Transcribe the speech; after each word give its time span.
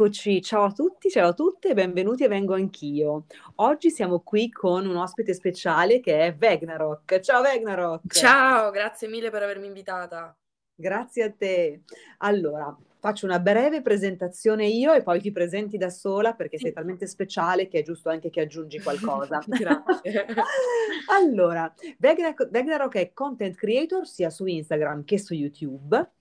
Eccoci, 0.00 0.40
ciao 0.42 0.62
a 0.62 0.72
tutti, 0.72 1.10
ciao 1.10 1.30
a 1.30 1.32
tutte, 1.32 1.74
benvenuti 1.74 2.22
e 2.22 2.28
vengo 2.28 2.54
anch'io. 2.54 3.24
Oggi 3.56 3.90
siamo 3.90 4.20
qui 4.20 4.48
con 4.48 4.86
un 4.86 4.94
ospite 4.94 5.34
speciale 5.34 5.98
che 5.98 6.20
è 6.20 6.36
Vegnarok. 6.36 7.18
Ciao 7.18 7.42
Vegnarok! 7.42 8.06
Ciao, 8.06 8.70
grazie 8.70 9.08
mille 9.08 9.30
per 9.30 9.42
avermi 9.42 9.66
invitata. 9.66 10.32
Grazie 10.72 11.24
a 11.24 11.32
te. 11.32 11.80
Allora, 12.18 12.78
faccio 13.00 13.26
una 13.26 13.40
breve 13.40 13.82
presentazione 13.82 14.66
io 14.68 14.92
e 14.92 15.02
poi 15.02 15.20
ti 15.20 15.32
presenti 15.32 15.76
da 15.76 15.90
sola 15.90 16.34
perché 16.34 16.58
sei 16.58 16.72
talmente 16.72 17.08
speciale 17.08 17.66
che 17.66 17.80
è 17.80 17.82
giusto 17.82 18.08
anche 18.08 18.30
che 18.30 18.42
aggiungi 18.42 18.78
qualcosa. 18.80 19.42
Grazie. 19.50 20.26
Allora, 21.10 21.74
Vegna- 21.98 22.36
Vegnarok 22.50 22.94
è 22.94 23.12
content 23.12 23.56
creator 23.56 24.06
sia 24.06 24.30
su 24.30 24.46
Instagram 24.46 25.02
che 25.04 25.18
su 25.18 25.34
YouTube, 25.34 26.12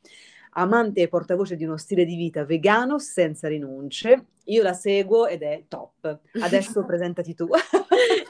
amante 0.57 1.01
e 1.01 1.07
portavoce 1.07 1.55
di 1.55 1.63
uno 1.63 1.77
stile 1.77 2.05
di 2.05 2.15
vita 2.15 2.45
vegano 2.45 2.99
senza 2.99 3.47
rinunce. 3.47 4.25
Io 4.45 4.63
la 4.63 4.73
seguo 4.73 5.27
ed 5.27 5.43
è 5.43 5.63
top. 5.67 6.19
Adesso 6.41 6.83
presentati 6.85 7.33
tu. 7.33 7.47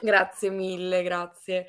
Grazie 0.01 0.49
mille, 0.49 1.03
grazie. 1.03 1.67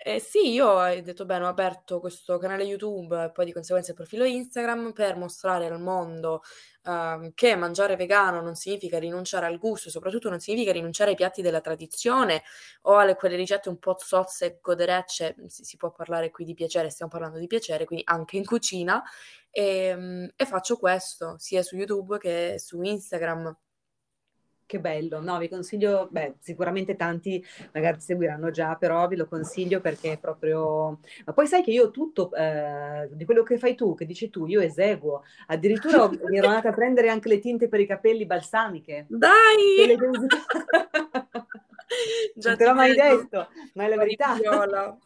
Eh, 0.00 0.20
sì, 0.20 0.52
io 0.52 0.78
hai 0.78 1.02
detto 1.02 1.24
bene, 1.24 1.44
ho 1.44 1.48
aperto 1.48 1.98
questo 1.98 2.38
canale 2.38 2.62
YouTube 2.62 3.24
e 3.24 3.32
poi 3.32 3.44
di 3.44 3.52
conseguenza 3.52 3.90
il 3.90 3.96
profilo 3.96 4.24
Instagram 4.24 4.92
per 4.92 5.16
mostrare 5.16 5.66
al 5.66 5.80
mondo 5.80 6.42
ehm, 6.84 7.32
che 7.34 7.56
mangiare 7.56 7.96
vegano 7.96 8.40
non 8.40 8.54
significa 8.54 8.98
rinunciare 9.00 9.46
al 9.46 9.58
gusto, 9.58 9.90
soprattutto 9.90 10.28
non 10.30 10.38
significa 10.38 10.70
rinunciare 10.70 11.10
ai 11.10 11.16
piatti 11.16 11.42
della 11.42 11.60
tradizione 11.60 12.44
o 12.82 12.96
alle 12.96 13.16
quelle 13.16 13.34
ricette 13.34 13.68
un 13.70 13.78
po' 13.80 13.96
zozze 13.98 14.46
e 14.46 14.58
goderecce. 14.62 15.34
Si, 15.48 15.64
si 15.64 15.76
può 15.76 15.90
parlare 15.90 16.30
qui 16.30 16.44
di 16.44 16.54
piacere, 16.54 16.90
stiamo 16.90 17.10
parlando 17.10 17.38
di 17.38 17.48
piacere, 17.48 17.84
quindi 17.84 18.04
anche 18.06 18.36
in 18.36 18.44
cucina. 18.44 19.02
E, 19.50 19.94
mm, 19.96 20.24
e 20.36 20.46
faccio 20.46 20.76
questo 20.76 21.34
sia 21.38 21.62
su 21.62 21.74
YouTube 21.76 22.18
che 22.18 22.54
su 22.58 22.80
Instagram. 22.82 23.52
Che 24.68 24.80
bello, 24.80 25.22
no, 25.22 25.38
vi 25.38 25.48
consiglio, 25.48 26.08
beh, 26.10 26.34
sicuramente 26.40 26.94
tanti 26.94 27.42
magari 27.72 28.00
seguiranno 28.00 28.50
già, 28.50 28.74
però 28.74 29.08
ve 29.08 29.16
lo 29.16 29.26
consiglio 29.26 29.80
perché 29.80 30.12
è 30.12 30.18
proprio... 30.18 30.98
Ma 31.24 31.32
poi 31.32 31.46
sai 31.46 31.62
che 31.62 31.70
io 31.70 31.90
tutto 31.90 32.30
eh, 32.34 33.08
di 33.12 33.24
quello 33.24 33.42
che 33.42 33.56
fai 33.56 33.74
tu, 33.74 33.94
che 33.94 34.04
dici 34.04 34.28
tu, 34.28 34.44
io 34.44 34.60
eseguo. 34.60 35.22
Addirittura 35.46 36.10
mi 36.28 36.36
ero 36.36 36.48
andata 36.48 36.68
a 36.68 36.74
prendere 36.74 37.08
anche 37.08 37.30
le 37.30 37.38
tinte 37.38 37.68
per 37.68 37.80
i 37.80 37.86
capelli 37.86 38.26
balsamiche. 38.26 39.06
Dai! 39.08 39.86
le 39.86 39.96
Non 42.44 42.56
te 42.58 42.64
l'ho 42.66 42.74
mai 42.74 42.94
detto, 42.94 43.48
ma 43.72 43.84
è 43.84 43.88
la 43.88 43.96
verità. 43.96 44.34
viola. 44.34 44.98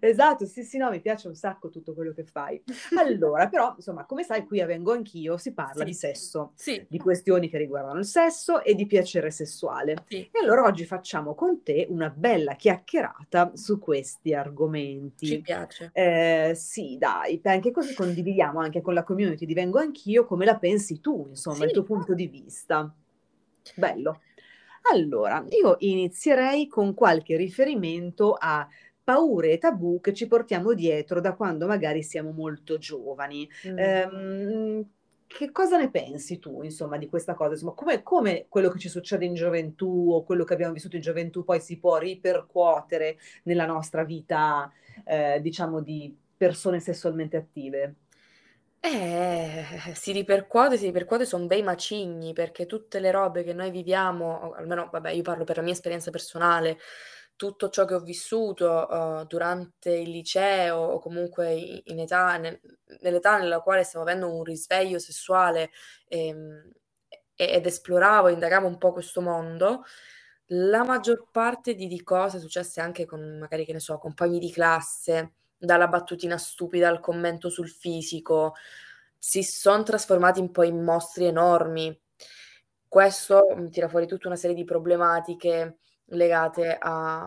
Esatto, 0.00 0.46
sì, 0.46 0.62
sì, 0.62 0.78
no, 0.78 0.90
mi 0.90 1.00
piace 1.00 1.28
un 1.28 1.34
sacco 1.34 1.68
tutto 1.68 1.94
quello 1.94 2.12
che 2.12 2.24
fai. 2.24 2.62
Allora, 2.96 3.48
però, 3.48 3.72
insomma, 3.76 4.04
come 4.04 4.22
sai, 4.22 4.44
qui 4.44 4.60
a 4.60 4.66
Vengo 4.66 4.92
Anch'io 4.92 5.36
si 5.36 5.52
parla 5.52 5.82
Sì. 5.82 5.84
di 5.84 5.94
sesso, 5.94 6.52
Sì, 6.54 6.84
di 6.88 6.98
questioni 6.98 7.48
che 7.48 7.58
riguardano 7.58 7.98
il 7.98 8.04
sesso 8.04 8.62
e 8.62 8.74
di 8.74 8.86
piacere 8.86 9.30
sessuale. 9.30 10.04
sì, 10.08 10.18
E 10.30 10.38
allora 10.40 10.62
oggi 10.62 10.84
facciamo 10.84 11.34
con 11.34 11.62
te 11.62 11.86
una 11.88 12.10
bella 12.10 12.54
chiacchierata 12.54 13.52
su 13.54 13.78
questi 13.78 14.30
ci 14.30 14.34
argomenti. 14.34 15.40
piace. 15.40 15.90
Eh, 15.92 16.52
sì, 16.54 16.96
dai, 16.98 17.40
anche 17.44 17.70
così 17.70 17.94
condividiamo 17.94 18.60
anche 18.60 18.80
con 18.80 18.94
la 18.94 19.02
community 19.02 19.46
di 19.46 19.54
Vengo 19.54 19.78
Anch'io 19.78 20.24
come 20.24 20.44
la 20.44 20.56
pensi 20.56 21.00
tu, 21.00 21.26
insomma, 21.28 21.64
il 21.64 21.72
tuo 21.72 21.82
punto 21.82 22.14
di 22.14 22.26
vista. 22.28 22.92
Bello. 23.74 24.20
Allora, 24.92 25.44
io 25.50 25.76
inizierei 25.80 26.66
con 26.66 26.92
qualche 26.94 27.36
riferimento 27.36 28.34
a 28.38 28.66
paure 29.02 29.52
e 29.52 29.58
tabù 29.58 30.00
che 30.00 30.12
ci 30.12 30.26
portiamo 30.26 30.74
dietro 30.74 31.20
da 31.20 31.34
quando 31.34 31.66
magari 31.66 32.02
siamo 32.02 32.30
molto 32.32 32.78
giovani. 32.78 33.48
mm, 33.64 33.72
Ehm, 33.74 34.84
che 35.26 35.50
cosa 35.50 35.78
ne 35.78 35.90
pensi 35.90 36.38
tu, 36.38 36.62
insomma, 36.62 36.98
di 36.98 37.08
questa 37.08 37.34
cosa? 37.34 37.52
Insomma, 37.54 37.72
come, 37.72 38.02
come 38.02 38.46
quello 38.48 38.68
che 38.68 38.78
ci 38.78 38.88
succede 38.90 39.24
in 39.24 39.34
gioventù 39.34 40.10
o 40.12 40.24
quello 40.24 40.44
che 40.44 40.52
abbiamo 40.52 40.74
vissuto 40.74 40.96
in 40.96 41.02
gioventù 41.02 41.42
poi 41.44 41.58
si 41.60 41.78
può 41.78 41.96
ripercuotere 41.96 43.16
nella 43.44 43.64
nostra 43.64 44.04
vita, 44.04 44.70
eh, 45.04 45.40
diciamo, 45.40 45.80
di 45.80 46.14
persone 46.36 46.80
sessualmente 46.80 47.36
attive? 47.38 47.94
Eh, 48.84 49.64
si 49.94 50.10
ripercuote, 50.10 50.76
si 50.76 50.86
ripercuote, 50.86 51.24
sono 51.24 51.46
bei 51.46 51.62
macigni 51.62 52.32
perché 52.32 52.66
tutte 52.66 52.98
le 52.98 53.12
robe 53.12 53.44
che 53.44 53.52
noi 53.52 53.70
viviamo, 53.70 54.52
almeno, 54.54 54.88
vabbè, 54.90 55.10
io 55.12 55.22
parlo 55.22 55.44
per 55.44 55.56
la 55.56 55.62
mia 55.62 55.72
esperienza 55.72 56.10
personale, 56.10 56.78
tutto 57.42 57.70
ciò 57.70 57.84
che 57.84 57.94
ho 57.94 58.00
vissuto 58.00 59.20
eh, 59.20 59.26
durante 59.26 59.90
il 59.90 60.10
liceo 60.10 60.76
o 60.76 60.98
comunque 61.00 61.52
in 61.52 61.98
età, 61.98 62.36
nel- 62.36 62.60
nell'età 63.00 63.36
nella 63.36 63.60
quale 63.60 63.82
stavo 63.82 64.04
avendo 64.04 64.32
un 64.32 64.44
risveglio 64.44 65.00
sessuale 65.00 65.72
ehm, 66.06 66.70
ed 67.34 67.66
esploravo, 67.66 68.28
indagavo 68.28 68.68
un 68.68 68.78
po' 68.78 68.92
questo 68.92 69.20
mondo, 69.20 69.82
la 70.54 70.84
maggior 70.84 71.26
parte 71.32 71.74
di, 71.74 71.88
di 71.88 72.04
cose 72.04 72.38
successe 72.38 72.80
anche 72.80 73.06
con 73.06 73.38
magari, 73.40 73.64
che 73.64 73.72
ne 73.72 73.80
so, 73.80 73.98
compagni 73.98 74.38
di 74.38 74.52
classe, 74.52 75.32
dalla 75.56 75.88
battutina 75.88 76.38
stupida 76.38 76.88
al 76.88 77.00
commento 77.00 77.48
sul 77.48 77.68
fisico, 77.68 78.54
si 79.18 79.42
sono 79.42 79.82
trasformati 79.82 80.38
un 80.38 80.52
po' 80.52 80.62
in 80.62 80.80
mostri 80.84 81.24
enormi. 81.26 82.00
Questo 82.86 83.48
mm, 83.56 83.66
tira 83.68 83.88
fuori 83.88 84.06
tutta 84.06 84.28
una 84.28 84.36
serie 84.36 84.54
di 84.54 84.64
problematiche 84.64 85.78
legate 86.12 86.76
a, 86.78 87.26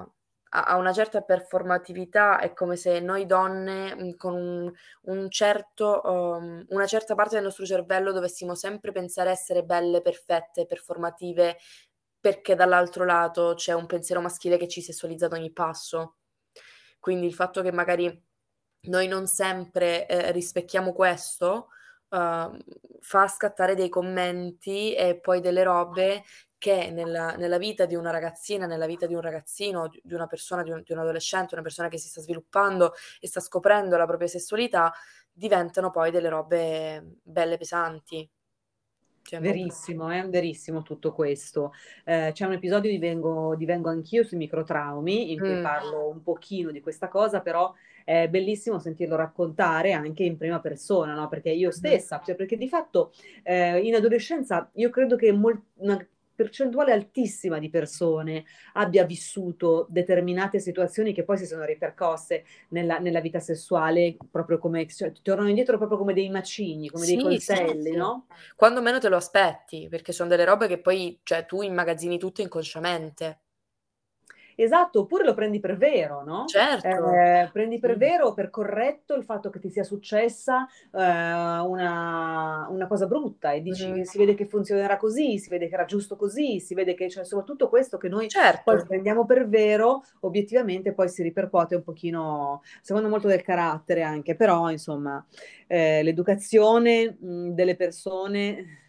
a- 0.49 0.75
una 0.77 0.93
certa 0.93 1.21
performatività. 1.21 2.39
È 2.39 2.53
come 2.53 2.75
se 2.75 2.99
noi 2.99 3.25
donne, 3.25 3.95
mm, 3.95 4.09
con 4.17 4.33
un, 4.35 4.71
un 5.03 5.29
certo, 5.29 6.01
um, 6.03 6.65
una 6.69 6.85
certa 6.87 7.15
parte 7.15 7.35
del 7.35 7.43
nostro 7.43 7.65
cervello, 7.65 8.11
dovessimo 8.11 8.55
sempre 8.55 8.91
pensare 8.91 9.29
essere 9.31 9.63
belle, 9.63 10.01
perfette, 10.01 10.65
performative, 10.65 11.57
perché 12.19 12.55
dall'altro 12.55 13.05
lato 13.05 13.53
c'è 13.55 13.73
un 13.73 13.85
pensiero 13.85 14.21
maschile 14.21 14.57
che 14.57 14.67
ci 14.67 14.81
sessualizza 14.81 15.27
ad 15.27 15.33
ogni 15.33 15.51
passo. 15.51 16.17
Quindi 16.99 17.27
il 17.27 17.33
fatto 17.35 17.61
che 17.61 17.71
magari 17.71 18.23
noi 18.87 19.07
non 19.07 19.27
sempre 19.27 20.07
eh, 20.07 20.31
rispecchiamo 20.31 20.93
questo, 20.93 21.69
uh, 22.15 22.57
fa 23.01 23.27
scattare 23.27 23.75
dei 23.75 23.89
commenti 23.89 24.93
e 24.93 25.19
poi 25.19 25.41
delle 25.41 25.63
robe 25.63 26.23
che 26.57 26.89
nella, 26.91 27.35
nella 27.35 27.57
vita 27.57 27.85
di 27.85 27.95
una 27.95 28.09
ragazzina, 28.09 28.65
nella 28.65 28.87
vita 28.87 29.05
di 29.05 29.13
un 29.13 29.21
ragazzino, 29.21 29.89
di 30.01 30.13
una 30.13 30.25
persona, 30.25 30.63
di 30.63 30.71
un, 30.71 30.81
di 30.83 30.93
un 30.93 30.99
adolescente, 30.99 31.53
una 31.53 31.63
persona 31.63 31.89
che 31.89 31.99
si 31.99 32.07
sta 32.07 32.21
sviluppando 32.21 32.93
e 33.19 33.27
sta 33.27 33.39
scoprendo 33.39 33.97
la 33.97 34.05
propria 34.05 34.27
sessualità, 34.27 34.91
diventano 35.31 35.91
poi 35.91 36.09
delle 36.11 36.29
robe 36.29 37.17
belle 37.21 37.57
pesanti. 37.57 38.27
Cioè, 39.21 39.39
Verissimo, 39.39 40.09
è 40.09 40.27
verissimo 40.29 40.83
tutto 40.83 41.11
questo. 41.11 41.73
Eh, 42.03 42.29
c'è 42.31 42.45
un 42.45 42.53
episodio 42.53 42.91
di 42.91 42.99
Vengo, 42.99 43.55
di 43.55 43.65
Vengo 43.65 43.89
Anch'io 43.89 44.23
sui 44.23 44.37
microtraumi 44.37 45.31
in 45.31 45.39
cui 45.39 45.55
Mm, 45.55 45.63
parlo 45.63 46.07
un 46.09 46.21
pochino 46.21 46.69
di 46.69 46.79
questa 46.79 47.07
cosa, 47.07 47.41
però 47.41 47.73
è 48.05 48.29
bellissimo 48.29 48.79
sentirlo 48.79 49.17
raccontare 49.17 49.91
anche 49.91 50.23
in 50.23 50.37
prima 50.37 50.61
persona, 50.61 51.13
no? 51.13 51.27
Perché 51.27 51.49
io 51.51 51.71
stessa, 51.71 52.21
cioè 52.23 52.35
perché 52.35 52.55
di 52.57 52.69
fatto 52.69 53.11
eh, 53.43 53.79
in 53.81 53.95
adolescenza 53.95 54.69
io 54.75 54.89
credo 54.89 55.17
che 55.17 55.33
mol- 55.33 55.61
una 55.75 56.07
percentuale 56.35 56.91
altissima 56.91 57.59
di 57.59 57.69
persone 57.69 58.43
abbia 58.73 59.05
vissuto 59.05 59.87
determinate 59.89 60.59
situazioni 60.59 61.13
che 61.13 61.23
poi 61.23 61.37
si 61.37 61.45
sono 61.45 61.63
ripercosse 61.63 62.45
nella, 62.69 62.99
nella 62.99 63.21
vita 63.21 63.39
sessuale, 63.39 64.17
proprio 64.31 64.57
come, 64.59 64.87
cioè, 64.87 65.11
tornano 65.21 65.49
indietro 65.49 65.77
proprio 65.77 65.97
come 65.97 66.13
dei 66.13 66.29
macigni, 66.29 66.89
come 66.89 67.05
dei 67.05 67.17
Sì, 67.17 67.39
sì, 67.39 67.55
coltelli, 67.55 67.91
sì. 67.91 67.95
no? 67.95 68.27
Quando 68.55 68.81
meno 68.81 68.99
te 68.99 69.07
lo 69.09 69.17
aspetti, 69.17 69.87
perché 69.89 70.11
sono 70.11 70.29
delle 70.29 70.45
robe 70.45 70.67
che 70.67 70.79
poi, 70.79 71.19
cioè, 71.23 71.45
tu 71.45 71.61
immagazzini 71.61 72.17
tutto 72.17 72.41
inconsciamente. 72.41 73.41
Esatto, 74.57 75.01
oppure 75.01 75.23
lo 75.25 75.33
prendi 75.33 75.59
per 75.59 75.77
vero, 75.77 76.23
no? 76.23 76.53
Certo, 76.53 77.03
Eh, 77.07 77.49
prendi 77.51 77.79
per 77.79 77.97
vero, 77.97 78.33
per 78.33 78.49
corretto 78.49 79.15
il 79.15 79.23
fatto 79.23 79.49
che 79.49 79.59
ti 79.59 79.69
sia 79.69 79.83
successa 79.83 80.65
eh, 80.91 80.97
una, 80.99 82.67
una 82.69 82.87
cosa 82.87 83.07
brutta 83.07 83.51
e 83.51 83.61
dici 83.61 84.05
Mhm. 84.05 84.05
si 84.05 84.17
vede 84.17 84.33
che 84.35 84.45
funzionerà 84.45 84.97
così, 84.97 85.39
si 85.39 85.49
vede 85.49 85.67
che 85.67 85.73
era 85.73 85.85
giusto 85.85 86.15
così, 86.15 86.59
si 86.59 86.73
vede 86.73 86.93
che, 86.93 87.09
cioè, 87.09 87.25
soprattutto 87.25 87.69
questo 87.69 87.97
che 87.97 88.07
noi 88.09 88.33
poi 88.63 88.75
Certo, 88.75 88.85
prendiamo 88.85 89.25
per 89.25 89.47
vero, 89.47 90.03
obiettivamente 90.21 90.93
poi 90.93 91.09
si 91.09 91.21
ripercuote 91.23 91.75
un 91.75 91.83
pochino, 91.83 92.61
secondo 92.81 93.09
molto 93.09 93.27
del 93.27 93.41
carattere 93.43 94.01
anche, 94.03 94.35
però 94.35 94.69
insomma, 94.71 95.25
eh, 95.67 96.01
l'educazione 96.03 97.17
mh, 97.19 97.49
delle 97.51 97.75
persone 97.75 98.84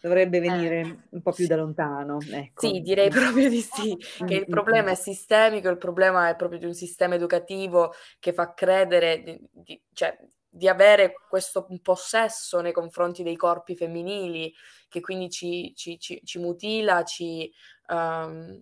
dovrebbe 0.00 0.40
Eh, 0.46 0.70
venire 0.70 1.02
un 1.10 1.22
po' 1.22 1.32
più 1.32 1.46
da 1.46 1.56
lontano, 1.56 2.26
ecco. 2.30 2.56
Sì, 2.60 2.80
direi 2.80 3.08
proprio 3.10 3.48
di 3.48 3.60
sì, 3.62 3.96
Mm, 4.22 4.24
che 4.24 4.34
il 4.34 4.48
mm, 4.48 4.58
problema 4.58 4.90
mm. 4.90 4.90
è 4.90 4.94
sistemico, 4.96 5.68
il 5.68 5.78
problema 5.78 6.28
è 6.28 6.34
proprio 6.36 6.58
di 6.58 6.64
un 6.66 6.74
sistema 6.74 7.14
educativo 7.14 7.92
che 8.18 8.32
fa 8.32 8.52
credere 8.52 9.22
di, 9.22 9.38
di- 9.52 9.80
cioè, 9.92 10.16
di 10.48 10.66
avere 10.68 11.12
questo 11.28 11.66
possesso 11.82 12.60
nei 12.60 12.72
confronti 12.72 13.22
dei 13.22 13.36
corpi 13.36 13.76
femminili, 13.76 14.52
che 14.88 15.00
quindi 15.00 15.30
ci, 15.30 15.72
ci- 15.76 15.98
ci- 16.00 16.20
ci 16.24 16.38
mutila, 16.40 17.04
ci, 17.04 17.52
ehm, 17.88 18.60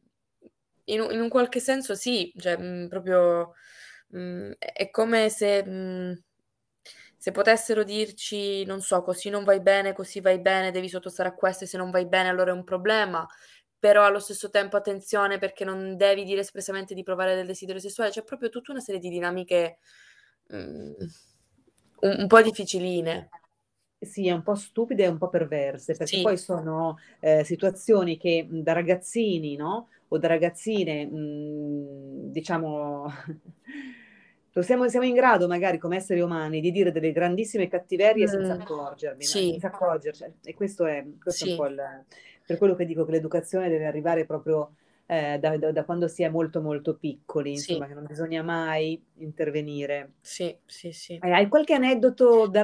in, 0.84 1.00
un 1.00 1.12
in 1.12 1.20
un 1.20 1.28
qualche 1.28 1.60
senso 1.60 1.94
sì, 1.94 2.32
cioè, 2.38 2.56
mh, 2.56 2.88
proprio 2.88 3.52
mh, 4.08 4.50
è 4.58 4.72
è 4.74 4.90
come 4.90 5.28
se 5.30 5.64
mh, 5.64 6.24
se 7.16 7.30
potessero 7.32 7.82
dirci, 7.84 8.64
non 8.64 8.80
so, 8.80 9.02
così 9.02 9.30
non 9.30 9.44
vai 9.44 9.60
bene, 9.60 9.92
così 9.92 10.20
vai 10.20 10.40
bene, 10.40 10.70
devi 10.70 10.88
sottostare 10.88 11.28
a 11.30 11.34
questo 11.34 11.64
e 11.64 11.66
se 11.66 11.76
non 11.78 11.90
vai 11.90 12.06
bene 12.06 12.28
allora 12.28 12.50
è 12.50 12.54
un 12.54 12.64
problema, 12.64 13.26
però 13.78 14.04
allo 14.04 14.18
stesso 14.20 14.48
tempo 14.50 14.76
attenzione 14.76 15.38
perché 15.38 15.64
non 15.64 15.96
devi 15.96 16.24
dire 16.24 16.40
espressamente 16.40 16.94
di 16.94 17.02
provare 17.02 17.34
del 17.34 17.46
desiderio 17.46 17.80
sessuale, 17.80 18.10
c'è 18.10 18.22
proprio 18.24 18.48
tutta 18.50 18.72
una 18.72 18.80
serie 18.80 19.00
di 19.00 19.08
dinamiche 19.10 19.78
mm, 20.54 20.92
un, 22.02 22.14
un 22.20 22.26
po' 22.26 22.42
difficiline. 22.42 23.30
Sì, 23.98 24.28
è 24.28 24.32
un 24.32 24.42
po' 24.42 24.54
stupide 24.54 25.04
e 25.04 25.08
un 25.08 25.16
po' 25.18 25.28
perverse, 25.30 25.96
perché 25.96 26.18
Sì. 26.18 26.20
poi 26.20 26.36
sono 26.36 26.98
eh, 27.20 27.44
situazioni 27.44 28.18
che 28.18 28.46
mh, 28.48 28.60
da 28.62 28.72
ragazzini, 28.72 29.56
no? 29.56 29.88
O 30.08 30.18
da 30.18 30.28
ragazzine, 30.28 31.06
mh, 31.06 32.30
diciamo, 32.30 33.06
siamo, 34.62 34.88
siamo 34.88 35.06
in 35.06 35.14
grado 35.14 35.46
magari 35.48 35.78
come 35.78 35.96
esseri 35.96 36.20
umani 36.20 36.60
di 36.60 36.70
dire 36.70 36.92
delle 36.92 37.12
grandissime 37.12 37.68
cattiverie 37.68 38.26
senza 38.26 38.54
Mm, 38.54 38.60
accorgermi, 38.60 39.26
no? 39.26 39.42
sì, 39.42 39.46
senza 39.46 39.68
accorgerci. 39.68 40.24
E 40.42 40.54
questo 40.54 40.84
è, 40.86 41.04
questo 41.20 41.44
è 41.44 41.46
un 41.48 41.52
sì, 41.52 41.54
po' 41.54 41.66
il, 41.66 42.04
per 42.44 42.58
quello 42.58 42.74
che 42.74 42.84
dico 42.86 43.04
che 43.04 43.12
l'educazione 43.12 43.68
deve 43.68 43.86
arrivare 43.86 44.24
proprio 44.26 44.74
eh, 45.06 45.38
da, 45.38 45.56
da- 45.58 45.72
da 45.72 45.84
quando 45.84 46.08
si 46.08 46.22
è 46.22 46.28
molto 46.28 46.60
molto 46.62 46.96
piccoli, 46.96 47.52
sì, 47.52 47.82
insomma, 47.82 47.86
che 47.86 47.94
non 47.94 48.04
bisogna 48.06 48.42
mai 48.42 49.00
intervenire. 49.18 50.12
sì, 50.20 50.58
sì, 50.66 50.92
sì. 50.92 51.24
Eh, 51.24 51.30
hai 51.32 51.48
qualche 51.48 51.74
aneddoto 51.74 52.46
da 52.48 52.62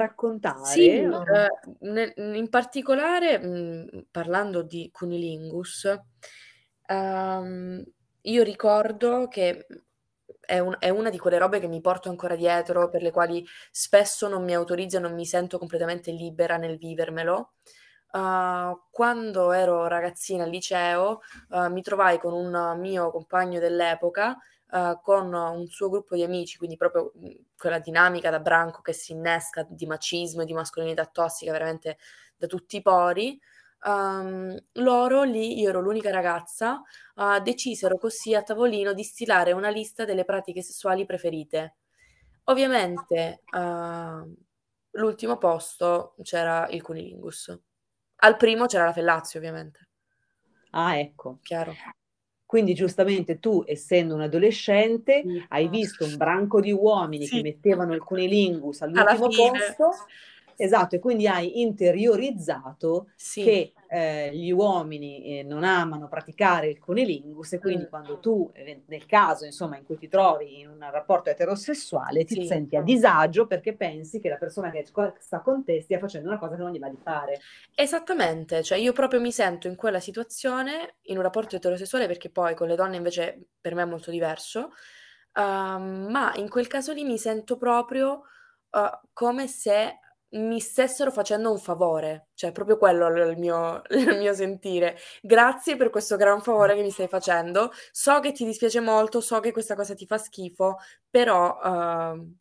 Sì, 0.54 0.88
raccontare? 0.88 1.04
o- 1.04 1.26
eh, 1.34 1.48
ne- 1.80 2.12
in 2.36 2.48
particolare, 2.48 3.38
mh, 3.38 4.06
parlando 4.10 4.62
di 4.62 4.90
cunilingus, 4.92 5.86
ehm, 6.86 7.82
io 8.22 8.42
ricordo 8.42 9.28
che 9.28 9.66
è, 10.44 10.58
un- 10.58 10.76
è 10.78 10.88
una 10.90 11.10
di 11.10 11.18
quelle 11.18 11.38
robe 11.38 11.60
che 11.60 11.68
mi 11.68 11.80
porto 11.80 12.08
ancora 12.08 12.36
dietro, 12.36 12.88
per 12.88 13.02
le 13.02 13.10
quali 13.10 13.44
spesso 13.70 14.28
non 14.28 14.44
mi 14.44 14.54
autorizzo 14.54 14.96
e 14.98 15.00
non 15.00 15.14
mi 15.14 15.26
sento 15.26 15.58
completamente 15.58 16.10
libera 16.12 16.56
nel 16.56 16.78
vivermelo. 16.78 17.52
Uh, 18.12 18.78
quando 18.90 19.52
ero 19.52 19.86
ragazzina 19.86 20.44
al 20.44 20.50
liceo, 20.50 21.20
uh, 21.50 21.70
mi 21.70 21.80
trovai 21.80 22.18
con 22.18 22.34
un 22.34 22.78
mio 22.78 23.10
compagno 23.10 23.58
dell'epoca, 23.58 24.36
uh, 24.72 25.00
con 25.00 25.32
un 25.32 25.66
suo 25.68 25.88
gruppo 25.88 26.14
di 26.14 26.22
amici, 26.22 26.58
quindi 26.58 26.76
proprio 26.76 27.12
mh, 27.14 27.30
quella 27.56 27.78
dinamica 27.78 28.28
da 28.28 28.40
branco 28.40 28.82
che 28.82 28.92
si 28.92 29.12
innesca 29.12 29.66
di 29.66 29.86
macismo 29.86 30.42
e 30.42 30.44
di 30.44 30.52
mascolinità 30.52 31.06
tossica 31.06 31.52
veramente 31.52 31.96
da 32.36 32.46
tutti 32.46 32.76
i 32.76 32.82
pori. 32.82 33.40
Um, 33.84 34.56
loro 34.74 35.24
lì, 35.24 35.58
io 35.58 35.70
ero 35.70 35.80
l'unica 35.80 36.10
ragazza, 36.10 36.82
uh, 37.16 37.40
decisero 37.42 37.98
così 37.98 38.34
a 38.34 38.42
tavolino 38.42 38.92
di 38.92 39.02
stilare 39.02 39.52
una 39.52 39.70
lista 39.70 40.04
delle 40.04 40.24
pratiche 40.24 40.62
sessuali 40.62 41.04
preferite. 41.04 41.76
Ovviamente, 42.44 43.42
uh, 43.56 44.34
l'ultimo 44.92 45.36
posto 45.38 46.14
c'era 46.22 46.68
il 46.68 46.82
cunilingus. 46.82 47.58
Al 48.16 48.36
primo 48.36 48.66
c'era 48.66 48.84
la 48.84 48.92
Fellazio, 48.92 49.40
ovviamente. 49.40 49.88
Ah, 50.70 50.98
ecco. 50.98 51.38
Chiaro. 51.42 51.74
Quindi 52.46 52.74
giustamente 52.74 53.38
tu, 53.38 53.64
essendo 53.66 54.14
un 54.14 54.20
adolescente, 54.20 55.22
Sì. 55.24 55.44
hai 55.48 55.68
visto 55.68 56.04
un 56.04 56.16
branco 56.16 56.60
di 56.60 56.70
uomini 56.70 57.26
Sì. 57.26 57.36
che 57.36 57.42
mettevano 57.42 57.94
il 57.94 58.02
cunilingus 58.02 58.82
all'ultimo 58.82 59.28
posto. 59.28 59.90
Esatto, 60.64 60.94
e 60.94 61.00
quindi 61.00 61.26
hai 61.26 61.60
interiorizzato 61.60 63.08
Sì. 63.16 63.42
che 63.42 63.72
eh, 63.88 64.30
gli 64.32 64.50
uomini 64.52 65.38
eh, 65.38 65.42
non 65.42 65.64
amano 65.64 66.06
praticare 66.08 66.68
il 66.68 66.78
cunilingus 66.78 67.54
e 67.54 67.58
quindi 67.58 67.84
Mm. 67.84 67.88
quando 67.88 68.20
tu, 68.20 68.48
eh, 68.54 68.82
nel 68.86 69.04
caso 69.06 69.44
insomma 69.44 69.76
in 69.76 69.84
cui 69.84 69.98
ti 69.98 70.08
trovi 70.08 70.60
in 70.60 70.68
un 70.68 70.78
rapporto 70.90 71.30
eterosessuale, 71.30 72.24
ti 72.24 72.36
Sì. 72.40 72.46
senti 72.46 72.76
a 72.76 72.82
disagio 72.82 73.46
perché 73.48 73.74
pensi 73.74 74.20
che 74.20 74.28
la 74.28 74.36
persona 74.36 74.70
che 74.70 74.86
sta 75.18 75.40
con 75.40 75.64
te 75.64 75.82
stia 75.82 75.98
facendo 75.98 76.28
una 76.28 76.38
cosa 76.38 76.54
che 76.54 76.62
non 76.62 76.70
gli 76.70 76.78
va 76.78 76.88
di 76.88 76.98
fare. 77.02 77.40
Esattamente, 77.74 78.62
cioè 78.62 78.78
io 78.78 78.92
proprio 78.92 79.20
mi 79.20 79.32
sento 79.32 79.66
in 79.66 79.74
quella 79.74 80.00
situazione, 80.00 80.94
in 81.02 81.16
un 81.16 81.22
rapporto 81.22 81.56
eterosessuale, 81.56 82.06
perché 82.06 82.30
poi 82.30 82.54
con 82.54 82.68
le 82.68 82.76
donne 82.76 82.96
invece 82.96 83.48
per 83.60 83.74
me 83.74 83.82
è 83.82 83.86
molto 83.86 84.10
diverso, 84.12 84.70
uh, 85.34 85.40
ma 85.40 86.32
in 86.36 86.48
quel 86.48 86.66
caso 86.68 86.92
lì 86.92 87.02
mi 87.04 87.18
sento 87.18 87.56
proprio 87.56 88.22
uh, 88.70 89.08
come 89.12 89.46
se 89.48 89.98
mi 90.34 90.60
stessero 90.60 91.10
facendo 91.10 91.50
un 91.50 91.58
favore, 91.58 92.28
cioè 92.34 92.52
proprio 92.52 92.78
quello 92.78 93.06
è 93.06 93.26
il 93.28 93.36
mio, 93.38 93.82
il 93.90 94.18
mio 94.18 94.34
sentire. 94.34 94.96
Grazie 95.20 95.76
per 95.76 95.90
questo 95.90 96.16
gran 96.16 96.40
favore 96.40 96.74
che 96.74 96.82
mi 96.82 96.90
stai 96.90 97.08
facendo. 97.08 97.70
So 97.90 98.20
che 98.20 98.32
ti 98.32 98.44
dispiace 98.44 98.80
molto, 98.80 99.20
so 99.20 99.40
che 99.40 99.52
questa 99.52 99.74
cosa 99.74 99.94
ti 99.94 100.06
fa 100.06 100.18
schifo, 100.18 100.78
però 101.10 101.58
uh, 102.14 102.34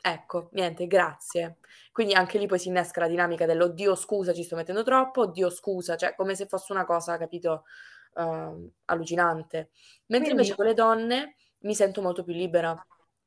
ecco, 0.00 0.48
niente, 0.52 0.86
grazie. 0.86 1.58
Quindi 1.92 2.14
anche 2.14 2.38
lì 2.38 2.46
poi 2.46 2.58
si 2.58 2.68
innesca 2.68 3.00
la 3.00 3.08
dinamica 3.08 3.46
dell'oddio 3.46 3.94
scusa, 3.94 4.32
ci 4.32 4.42
sto 4.42 4.56
mettendo 4.56 4.82
troppo, 4.82 5.22
oddio 5.22 5.50
scusa, 5.50 5.96
cioè 5.96 6.14
come 6.14 6.34
se 6.34 6.46
fosse 6.46 6.72
una 6.72 6.84
cosa, 6.84 7.16
capito, 7.16 7.64
uh, 8.14 8.70
allucinante. 8.86 9.70
Mentre 10.06 10.30
Quindi- 10.30 10.30
invece 10.30 10.54
con 10.56 10.66
le 10.66 10.74
donne 10.74 11.36
mi 11.60 11.74
sento 11.74 12.02
molto 12.02 12.24
più 12.24 12.32
libera, 12.32 12.74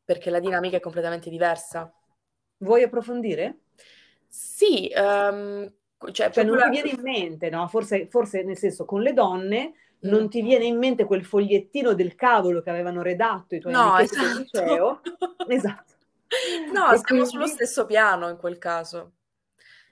perché 0.04 0.30
la 0.30 0.40
dinamica 0.40 0.78
è 0.78 0.80
completamente 0.82 1.30
diversa. 1.30 1.92
Vuoi 2.58 2.84
approfondire? 2.84 3.63
Sì, 4.36 4.92
um, 4.96 5.72
cioè, 6.12 6.32
Cioè 6.32 6.44
non 6.44 6.56
proprio 6.56 6.56
ti 6.56 6.60
la- 6.60 6.70
viene 6.70 6.90
in 6.90 7.02
mente, 7.02 7.50
no? 7.52 7.68
Forse, 7.68 8.08
forse 8.08 8.42
nel 8.42 8.58
senso 8.58 8.84
con 8.84 9.02
le 9.04 9.14
donne 9.14 9.74
Mm. 10.06 10.10
non 10.10 10.28
ti 10.28 10.42
viene 10.42 10.66
in 10.66 10.78
mente 10.80 11.06
quel 11.06 11.24
fogliettino 11.24 11.94
del 11.94 12.16
cavolo 12.16 12.62
che 12.64 12.72
avevano 12.72 13.04
redatto 13.04 13.54
i 13.56 13.60
tuoi 13.60 13.72
No, 13.74 13.94
del 13.96 14.06
esatto. 14.06 14.40
liceo. 14.40 15.02
Esatto. 15.48 15.94
No, 16.74 16.92
E 16.92 16.98
siamo 16.98 17.26
sullo 17.26 17.44
quindi- 17.44 17.50
stesso 17.52 17.86
piano 17.86 18.28
in 18.28 18.38
quel 18.38 18.58
caso. 18.58 19.12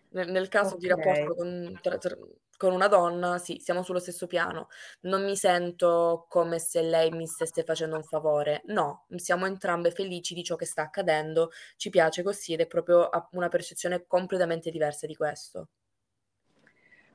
Nel, 0.09 0.31
nel 0.31 0.47
caso 0.47 0.75
di 0.75 0.89
Ok. 0.91 0.97
rapporto 0.97 1.35
con, 1.35 1.79
tra- 1.81 1.97
tra- 1.99 2.17
con 2.61 2.73
una 2.73 2.87
donna, 2.87 3.37
sì, 3.39 3.57
siamo 3.59 3.81
sullo 3.83 3.99
stesso 3.99 4.27
piano. 4.27 4.67
Non 5.01 5.23
mi 5.23 5.35
sento 5.35 6.25
come 6.29 6.59
se 6.59 6.81
lei 6.81 7.09
mi 7.11 7.25
stesse 7.27 7.63
facendo 7.63 7.95
un 7.95 8.03
favore. 8.03 8.61
No, 8.65 9.05
siamo 9.15 9.45
entrambe 9.47 9.91
felici 9.91 10.33
di 10.35 10.43
ciò 10.43 10.55
che 10.55 10.65
sta 10.65 10.83
accadendo, 10.83 11.49
ci 11.77 11.89
piace 11.89 12.21
così 12.23 12.53
ed 12.53 12.59
è 12.61 12.67
proprio 12.67 13.09
una 13.31 13.47
percezione 13.47 14.05
completamente 14.07 14.69
diversa 14.71 15.07
di 15.07 15.15
questo. 15.15 15.69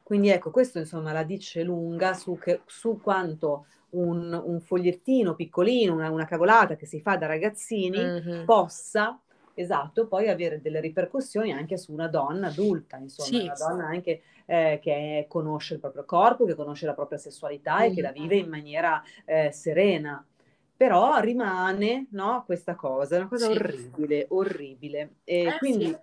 Quindi 0.03 0.29
ecco, 0.29 0.51
questo 0.51 0.79
insomma 0.79 1.13
la 1.13 1.25
dice 1.25 1.63
lunga 1.63 2.15
su, 2.15 2.39
che, 2.39 2.63
su 2.67 3.01
quanto 3.03 3.67
un, 3.91 4.33
un 4.33 4.61
fogliettino 4.61 5.35
piccolino, 5.35 5.95
una, 5.95 6.11
una 6.11 6.27
cavolata 6.27 6.77
che 6.77 6.87
si 6.87 7.01
fa 7.01 7.17
da 7.17 7.27
ragazzini 7.27 8.15
Mhm. 8.15 8.45
possa, 8.45 9.21
esatto, 9.57 10.07
poi 10.07 10.29
avere 10.29 10.61
delle 10.61 10.81
ripercussioni 10.81 11.53
anche 11.53 11.77
su 11.77 11.93
una 11.93 12.09
donna 12.09 12.49
adulta, 12.49 12.97
insomma, 12.97 13.29
Sì. 13.29 13.43
una 13.43 13.55
donna 13.55 13.87
anche 13.87 14.23
eh, 14.47 14.79
che 14.83 15.27
conosce 15.29 15.75
il 15.75 15.81
proprio 15.81 16.05
corpo, 16.05 16.45
che 16.45 16.55
conosce 16.55 16.87
la 16.87 16.95
propria 16.95 17.19
sessualità 17.19 17.83
e 17.85 17.91
che 17.91 18.01
la 18.03 18.11
Mhm. 18.11 18.15
vive 18.15 18.37
in 18.37 18.49
maniera 18.49 19.03
eh, 19.25 19.51
serena. 19.53 20.25
Però 20.77 21.19
rimane, 21.21 22.07
no, 22.11 22.43
questa 22.45 22.75
cosa, 22.75 23.17
una 23.17 23.29
cosa 23.29 23.47
Sì. 23.47 23.57
orribile, 23.57 24.27
orribile. 24.29 25.15
E 25.25 25.47
Eh, 25.47 25.59
quindi 25.59 25.97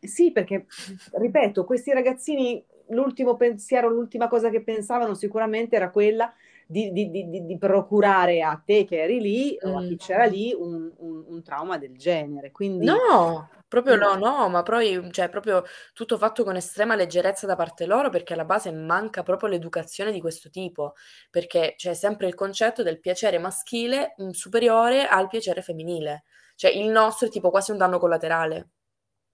sì, 0.00 0.32
perché 0.32 0.66
ripeto, 1.12 1.64
questi 1.64 1.92
ragazzini, 1.92 2.64
l'ultimo 2.88 3.36
pensiero, 3.36 3.88
l'ultima 3.88 4.28
cosa 4.28 4.48
che 4.50 4.62
pensavano 4.62 5.14
sicuramente 5.14 5.76
era 5.76 5.90
quella 5.90 6.32
di, 6.66 6.92
di- 6.92 7.10
di- 7.10 7.44
di 7.46 7.58
procurare 7.58 8.42
a 8.42 8.60
te 8.64 8.84
che 8.84 9.02
eri 9.02 9.20
lì 9.20 9.56
o 9.62 9.78
a 9.78 9.82
chi 9.82 9.94
Mm. 9.94 9.96
c'era 9.96 10.24
lì 10.24 10.52
un, 10.56 10.92
un- 10.98 11.24
un 11.26 11.42
trauma 11.42 11.78
del 11.78 11.96
genere. 11.96 12.50
Quindi 12.50 12.86
No, 12.86 13.48
proprio 13.68 13.96
no, 13.96 14.14
No. 14.14 14.14
no, 14.14 14.48
ma 14.48 14.62
poi, 14.62 15.08
cioè, 15.12 15.28
proprio 15.28 15.62
tutto 15.92 16.16
fatto 16.18 16.44
con 16.44 16.56
estrema 16.56 16.94
leggerezza 16.94 17.46
da 17.46 17.56
parte 17.56 17.86
loro, 17.86 18.08
perché 18.10 18.34
alla 18.34 18.44
base 18.44 18.70
manca 18.72 19.22
proprio 19.22 19.48
l'educazione 19.48 20.12
di 20.12 20.20
questo 20.20 20.48
tipo, 20.50 20.94
perché 21.30 21.74
c'è 21.76 21.94
sempre 21.94 22.26
il 22.28 22.34
concetto 22.34 22.82
del 22.82 23.00
piacere 23.00 23.38
maschile 23.38 24.14
mm, 24.22 24.30
superiore 24.30 25.06
al 25.06 25.28
piacere 25.28 25.62
femminile. 25.62 26.24
Cioè, 26.56 26.70
il 26.70 26.88
nostro 26.88 27.26
è 27.26 27.30
tipo 27.30 27.50
quasi 27.50 27.70
un 27.72 27.78
danno 27.78 27.98
collaterale. 27.98 28.68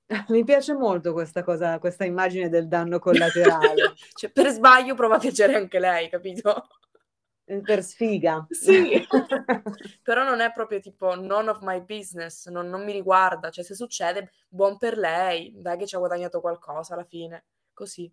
mi 0.28 0.42
piace 0.44 0.74
molto 0.74 1.12
questa 1.12 1.42
cosa, 1.44 1.78
questa 1.78 2.04
immagine 2.04 2.48
del 2.48 2.66
danno 2.68 2.98
collaterale, 3.00 3.92
Cioè, 4.14 4.30
per 4.30 4.48
sbaglio 4.48 4.94
prova 4.94 5.16
a 5.16 5.18
piacere 5.18 5.54
anche 5.54 5.78
lei, 5.78 6.08
capito? 6.08 6.66
Per 7.62 7.82
sfiga. 7.82 8.46
Sì. 8.50 9.04
Però 10.02 10.22
non 10.24 10.40
è 10.40 10.52
proprio 10.52 10.80
tipo 10.80 11.14
none 11.14 11.50
of 11.50 11.60
my 11.62 11.82
business, 11.84 12.48
non, 12.48 12.68
non 12.68 12.84
mi 12.84 12.92
riguarda, 12.92 13.50
cioè 13.50 13.64
se 13.64 13.74
succede, 13.74 14.32
buon 14.48 14.78
per 14.78 14.96
lei, 14.96 15.52
dai 15.56 15.76
che 15.76 15.86
ci 15.86 15.96
ha 15.96 15.98
guadagnato 15.98 16.40
qualcosa 16.40 16.94
alla 16.94 17.04
fine, 17.04 17.44
così. 17.72 18.10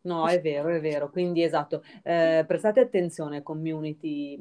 No, 0.00 0.26
è 0.28 0.40
vero, 0.40 0.68
è 0.68 0.80
vero. 0.80 1.10
Quindi 1.10 1.42
esatto, 1.42 1.82
eh, 2.02 2.44
prestate 2.46 2.80
attenzione, 2.80 3.42
community, 3.42 4.38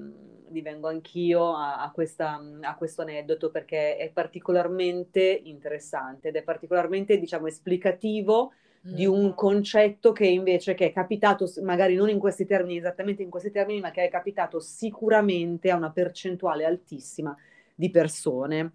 divengo 0.48 0.88
anch'io 0.88 1.56
a, 1.56 1.82
a 1.82 1.92
questa, 1.92 2.40
a 2.62 2.76
questo 2.76 3.02
aneddoto 3.02 3.50
perché 3.50 3.98
è 3.98 4.12
particolarmente 4.12 5.22
interessante 5.24 6.30
ed 6.30 6.36
è 6.36 6.44
particolarmente, 6.44 7.18
diciamo, 7.18 7.48
esplicativo 7.48 8.54
di 8.82 9.06
Mm. 9.06 9.12
un 9.12 9.34
concetto 9.34 10.12
che 10.12 10.26
invece 10.28 10.74
che 10.74 10.88
è 10.88 10.92
capitato, 10.94 11.46
magari 11.62 11.96
non 11.96 12.10
in 12.10 12.20
questi 12.20 12.46
termini, 12.46 12.78
esattamente 12.78 13.22
in 13.24 13.30
questi 13.30 13.52
termini, 13.52 13.80
ma 13.82 13.92
che 13.92 14.06
è 14.06 14.10
capitato 14.10 14.60
sicuramente 14.60 15.70
a 15.72 15.76
una 15.76 15.92
percentuale 15.92 16.66
altissima 16.66 17.36
di 17.76 17.90
persone. 17.90 18.72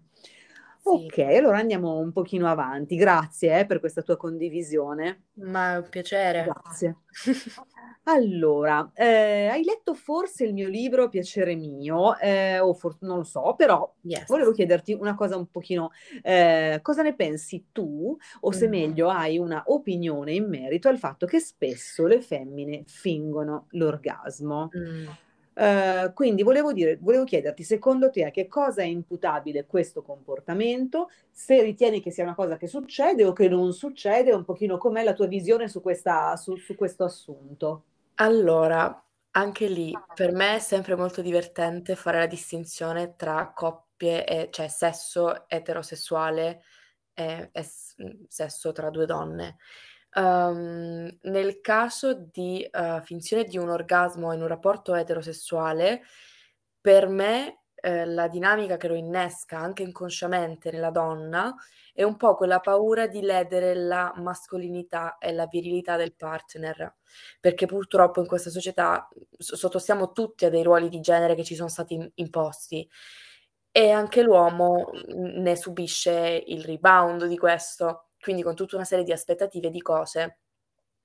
Sì. 0.83 0.89
Ok, 1.05 1.17
allora 1.19 1.59
andiamo 1.59 1.97
un 1.97 2.11
pochino 2.11 2.49
avanti. 2.49 2.95
Grazie 2.97 3.59
eh, 3.61 3.65
per 3.65 3.79
questa 3.79 4.01
tua 4.01 4.17
condivisione. 4.17 5.27
Ma 5.35 5.75
è 5.75 5.77
un 5.77 5.87
piacere. 5.89 6.43
Grazie. 6.43 6.97
Allora, 8.05 8.91
eh, 8.93 9.47
hai 9.47 9.63
letto 9.63 9.93
forse 9.93 10.43
il 10.43 10.51
mio 10.53 10.67
libro 10.67 11.07
Piacere 11.07 11.55
mio, 11.55 12.17
eh, 12.17 12.59
o 12.59 12.73
for- 12.73 12.97
non 12.99 13.19
lo 13.19 13.23
so, 13.23 13.55
però 13.55 13.89
Yes. 14.01 14.27
volevo 14.27 14.51
chiederti 14.51 14.91
una 14.91 15.15
cosa 15.15 15.37
un 15.37 15.47
pochino, 15.49 15.91
eh, 16.21 16.79
cosa 16.81 17.01
ne 17.01 17.15
pensi 17.15 17.67
tu, 17.71 18.13
o 18.41 18.51
se 18.51 18.67
Mm. 18.67 18.69
meglio 18.71 19.07
hai 19.09 19.37
una 19.37 19.63
opinione 19.67 20.33
in 20.33 20.49
merito 20.49 20.89
al 20.89 20.97
fatto 20.97 21.25
che 21.25 21.39
spesso 21.39 22.05
le 22.05 22.19
femmine 22.21 22.83
fingono 22.87 23.67
l'orgasmo? 23.69 24.69
Mm. 24.77 25.07
Eh, 25.55 26.11
quindi 26.13 26.41
volevo 26.43 26.73
dire, 26.73 26.97
volevo 26.99 27.23
chiederti, 27.25 27.63
secondo 27.63 28.09
te 28.09 28.25
a 28.25 28.31
che 28.31 28.47
cosa 28.47 28.81
è 28.81 28.85
imputabile 28.85 29.65
questo 29.65 30.01
comportamento? 30.01 31.09
Se 31.31 31.61
ritieni 31.61 32.01
che 32.01 32.11
sia 32.11 32.23
una 32.23 32.35
cosa 32.35 32.57
che 32.57 32.67
succede 32.67 33.25
o 33.25 33.33
che 33.33 33.47
non 33.49 33.71
succede, 33.73 34.33
un 34.33 34.45
pochino 34.45 34.77
com'è 34.77 35.03
la 35.03 35.13
tua 35.13 35.27
visione 35.27 35.67
su 35.67 35.81
questa- 35.81 36.35
su- 36.37 36.57
su 36.57 36.75
questo 36.75 37.03
assunto? 37.03 37.83
Allora, 38.15 39.03
anche 39.31 39.67
lì 39.67 40.05
per 40.13 40.31
me 40.31 40.55
è 40.55 40.59
sempre 40.59 40.95
molto 40.95 41.21
divertente 41.21 41.95
fare 41.95 42.19
la 42.19 42.27
distinzione 42.27 43.15
tra 43.15 43.51
coppie 43.53 44.25
e 44.25 44.49
cioè 44.51 44.67
sesso 44.67 45.47
eterosessuale 45.49 46.61
e, 47.13 47.49
e 47.51 47.65
mm, 48.03 48.23
sesso 48.27 48.71
tra 48.71 48.89
due 48.91 49.05
donne. 49.05 49.57
Ehm, 50.15 51.17
nel 51.23 51.59
caso 51.61 52.13
di 52.31 52.61
eh, 52.63 53.01
finzione 53.03 53.43
di 53.45 53.57
un 53.57 53.69
orgasmo 53.69 54.31
in 54.33 54.41
un 54.41 54.47
rapporto 54.47 54.93
eterosessuale, 54.95 56.01
per 56.79 57.07
me 57.07 57.61
eh, 57.75 58.05
la 58.05 58.27
dinamica 58.27 58.77
che 58.77 58.87
lo 58.87 58.95
innesca 58.95 59.57
anche 59.57 59.83
inconsciamente 59.83 60.71
nella 60.71 60.89
donna 60.91 61.53
è 61.93 62.03
un 62.03 62.15
po' 62.17 62.35
quella 62.35 62.59
paura 62.59 63.07
di 63.07 63.21
ledere 63.21 63.75
la 63.75 64.13
mascolinità 64.17 65.17
e 65.17 65.31
la 65.33 65.45
virilità 65.47 65.95
del 65.97 66.15
partner. 66.15 66.95
Perché 67.39 67.65
purtroppo 67.67 68.19
in 68.19 68.27
questa 68.27 68.49
società 68.49 69.07
s- 69.37 69.53
sottostiamo 69.55 70.11
tutti 70.11 70.45
a 70.45 70.49
dei 70.49 70.63
ruoli 70.63 70.89
di 70.89 70.99
genere 71.01 71.35
che 71.35 71.43
ci 71.43 71.55
sono 71.55 71.69
stati 71.69 71.93
im- 71.95 72.09
imposti. 72.15 72.87
E 73.75 73.89
anche 73.89 74.21
l'uomo 74.21 74.91
ne 75.15 75.55
subisce 75.55 76.43
il 76.45 76.63
rebound 76.63 77.25
di 77.25 77.37
questo, 77.37 78.09
quindi 78.23 78.41
con 78.41 78.55
tutta 78.55 78.75
una 78.77 78.85
serie 78.85 79.03
di 79.03 79.11
aspettative 79.11 79.69
di 79.69 79.81
cose 79.81 80.39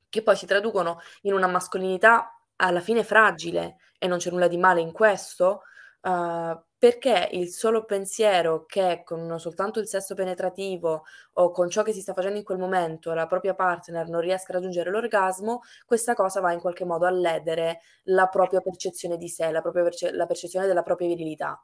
che 0.09 0.23
poi 0.23 0.37
si 0.37 0.47
traducono 0.47 1.01
in 1.23 1.35
una 1.35 1.47
mascolinità 1.47 2.33
alla 2.57 2.81
fine 2.81 3.05
fragile 3.05 3.77
e 3.99 4.07
non 4.07 4.19
c'è 4.19 4.31
nulla 4.31 4.49
di 4.49 4.57
male 4.57 4.81
in 4.81 4.93
questo, 4.93 5.63
eh, 6.03 6.63
perché 6.79 7.29
il 7.33 7.49
solo 7.49 7.85
pensiero 7.85 8.65
che 8.65 9.03
con 9.05 9.39
soltanto 9.39 9.81
il 9.81 9.89
sesso 9.89 10.15
penetrativo 10.15 11.03
o 11.35 11.51
con 11.51 11.69
ciò 11.69 11.83
che 11.83 11.93
si 11.93 12.01
sta 12.01 12.15
facendo 12.15 12.39
in 12.39 12.45
quel 12.45 12.59
momento 12.59 13.13
la 13.13 13.27
propria 13.27 13.55
partner 13.55 14.09
non 14.09 14.21
riesca 14.21 14.53
a 14.53 14.57
raggiungere 14.57 14.91
l'orgasmo, 14.91 15.61
questa 15.85 16.15
cosa 16.15 16.41
va 16.41 16.53
in 16.53 16.61
qualche 16.61 16.85
modo 16.85 17.05
a 17.07 17.11
ledere 17.11 17.81
la 18.05 18.29
propria 18.29 18.61
percezione 18.61 19.17
di 19.17 19.29
sé, 19.29 19.51
la, 19.51 19.61
perce- 19.61 20.13
la 20.13 20.27
percezione 20.27 20.67
della 20.67 20.83
propria 20.83 21.09
virilità. 21.09 21.61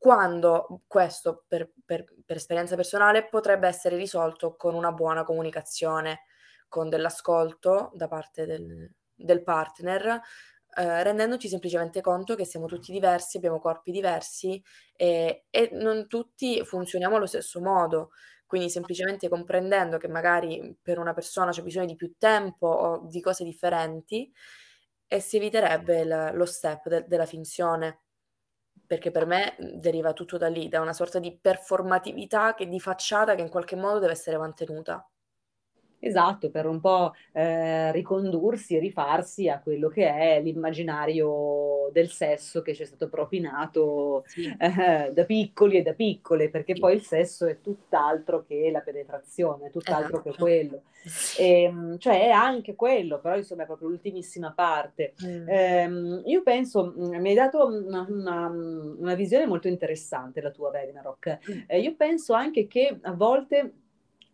Quando 0.00 0.80
questo, 0.86 1.44
per, 1.46 1.70
per- 1.84 2.06
per 2.24 2.36
esperienza 2.36 2.74
personale, 2.74 3.28
potrebbe 3.28 3.68
essere 3.68 3.96
risolto 3.96 4.56
con 4.56 4.74
una 4.74 4.92
buona 4.92 5.24
comunicazione, 5.24 6.22
con 6.68 6.88
dell'ascolto 6.88 7.90
da 7.94 8.08
parte 8.08 8.46
del, 8.46 8.90
del 9.14 9.42
partner, 9.42 10.22
eh, 10.76 11.02
rendendoci 11.02 11.48
semplicemente 11.48 12.00
conto 12.00 12.34
che 12.34 12.46
siamo 12.46 12.64
tutti 12.66 12.92
diversi, 12.92 13.36
abbiamo 13.36 13.58
corpi 13.60 13.90
diversi 13.90 14.62
e, 14.96 15.44
e 15.50 15.68
non 15.72 16.06
tutti 16.08 16.64
funzioniamo 16.64 17.16
allo 17.16 17.26
stesso 17.26 17.60
modo. 17.60 18.10
Quindi 18.46 18.70
semplicemente 18.70 19.28
comprendendo 19.28 19.98
che 19.98 20.08
magari 20.08 20.76
per 20.80 20.98
una 20.98 21.12
persona 21.12 21.50
c'è 21.52 21.62
bisogno 21.62 21.86
di 21.86 21.94
più 21.96 22.14
tempo 22.18 22.66
o 22.66 23.06
di 23.06 23.20
cose 23.20 23.44
differenti 23.44 24.32
e 25.06 25.20
si 25.20 25.36
eviterebbe 25.36 26.00
il- 26.00 26.30
lo 26.34 26.46
step 26.46 26.88
de- 26.88 27.04
della 27.06 27.26
finzione. 27.26 28.00
Perché 28.86 29.10
per 29.10 29.26
me 29.26 29.54
mh, 29.58 29.78
deriva 29.78 30.12
tutto 30.12 30.36
da 30.36 30.48
lì, 30.48 30.68
da 30.68 30.80
una 30.80 30.92
sorta 30.92 31.18
di 31.18 31.36
performatività 31.40 32.54
che 32.54 32.66
di 32.68 32.80
facciata 32.80 33.34
che 33.34 33.42
in 33.42 33.48
qualche 33.48 33.76
modo 33.76 33.98
deve 34.00 34.12
essere 34.12 34.36
mantenuta. 34.38 35.06
Esatto, 36.00 36.50
per 36.50 36.66
un 36.66 36.80
po' 36.80 37.12
eh, 37.32 37.92
ricondursi 37.92 38.74
e 38.76 38.80
rifarsi 38.80 39.48
a 39.48 39.60
quello 39.60 39.88
che 39.88 40.08
è 40.08 40.40
l'immaginario 40.42 41.90
del 41.92 42.08
sesso 42.08 42.62
che 42.62 42.74
ci 42.74 42.82
è 42.82 42.86
stato 42.86 43.08
propinato 43.08 44.24
Sì. 44.26 44.46
eh, 44.58 45.10
da 45.12 45.24
piccoli 45.24 45.76
e 45.76 45.82
da 45.82 45.92
piccole, 45.92 46.48
perché 46.48 46.74
Sì. 46.74 46.80
poi 46.80 46.94
il 46.94 47.02
sesso 47.02 47.46
è 47.46 47.60
tutt'altro 47.60 48.44
che 48.46 48.70
la 48.72 48.80
penetrazione, 48.80 49.66
è 49.66 49.70
tutt'altro 49.70 50.22
che 50.22 50.28
Esatto. 50.30 50.44
quello. 50.44 50.82
Ehm, 51.38 51.98
cioè 51.98 52.26
è 52.26 52.30
anche 52.30 52.74
quello, 52.74 53.20
però 53.20 53.36
insomma 53.36 53.62
è 53.62 53.66
proprio 53.66 53.88
l'ultimissima 53.88 54.52
parte. 54.52 55.14
Mm. 55.24 55.48
Ehm, 55.48 56.22
io 56.26 56.42
penso, 56.42 56.92
mh, 56.96 57.16
mi 57.20 57.28
hai 57.30 57.34
dato 57.34 57.66
una, 57.66 58.06
una- 58.08 58.48
una 58.48 59.14
visione 59.14 59.46
molto 59.46 59.68
interessante 59.68 60.40
la 60.40 60.50
tua, 60.50 60.70
Ragnarok. 60.70 61.38
Mm. 61.50 61.58
Eh, 61.66 61.80
io 61.80 61.94
penso 61.94 62.32
anche 62.34 62.66
che 62.66 62.98
a 63.02 63.12
volte 63.12 63.72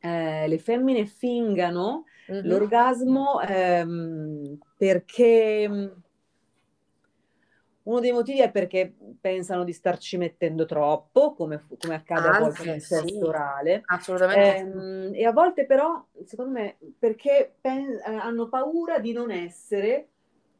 eh, 0.00 0.46
le 0.48 0.58
femmine 0.58 1.06
fingano 1.06 2.04
Mhm. 2.28 2.42
l'orgasmo 2.42 3.40
ehm, 3.40 4.58
perché 4.76 5.68
mh, 5.68 6.02
uno 7.84 8.00
dei 8.00 8.10
motivi 8.12 8.40
è 8.40 8.50
perché 8.50 8.92
pensano 9.20 9.62
di 9.62 9.72
starci 9.72 10.16
mettendo 10.16 10.64
troppo, 10.66 11.34
come, 11.34 11.66
come 11.78 11.94
accade 11.94 12.28
a 12.28 12.34
volte 12.34 12.64
nel 12.64 12.80
sesso 12.82 13.26
sì. 13.26 13.28
orale. 13.28 13.84
Assolutamente. 13.86 14.64
Ehm, 14.64 15.12
e 15.14 15.24
a 15.24 15.30
volte 15.32 15.66
però, 15.66 16.04
secondo 16.24 16.50
me, 16.58 16.78
perché 16.98 17.54
pen- 17.60 18.00
eh, 18.04 18.14
hanno 18.14 18.48
paura 18.48 18.98
di 18.98 19.12
non 19.12 19.30
essere 19.30 20.08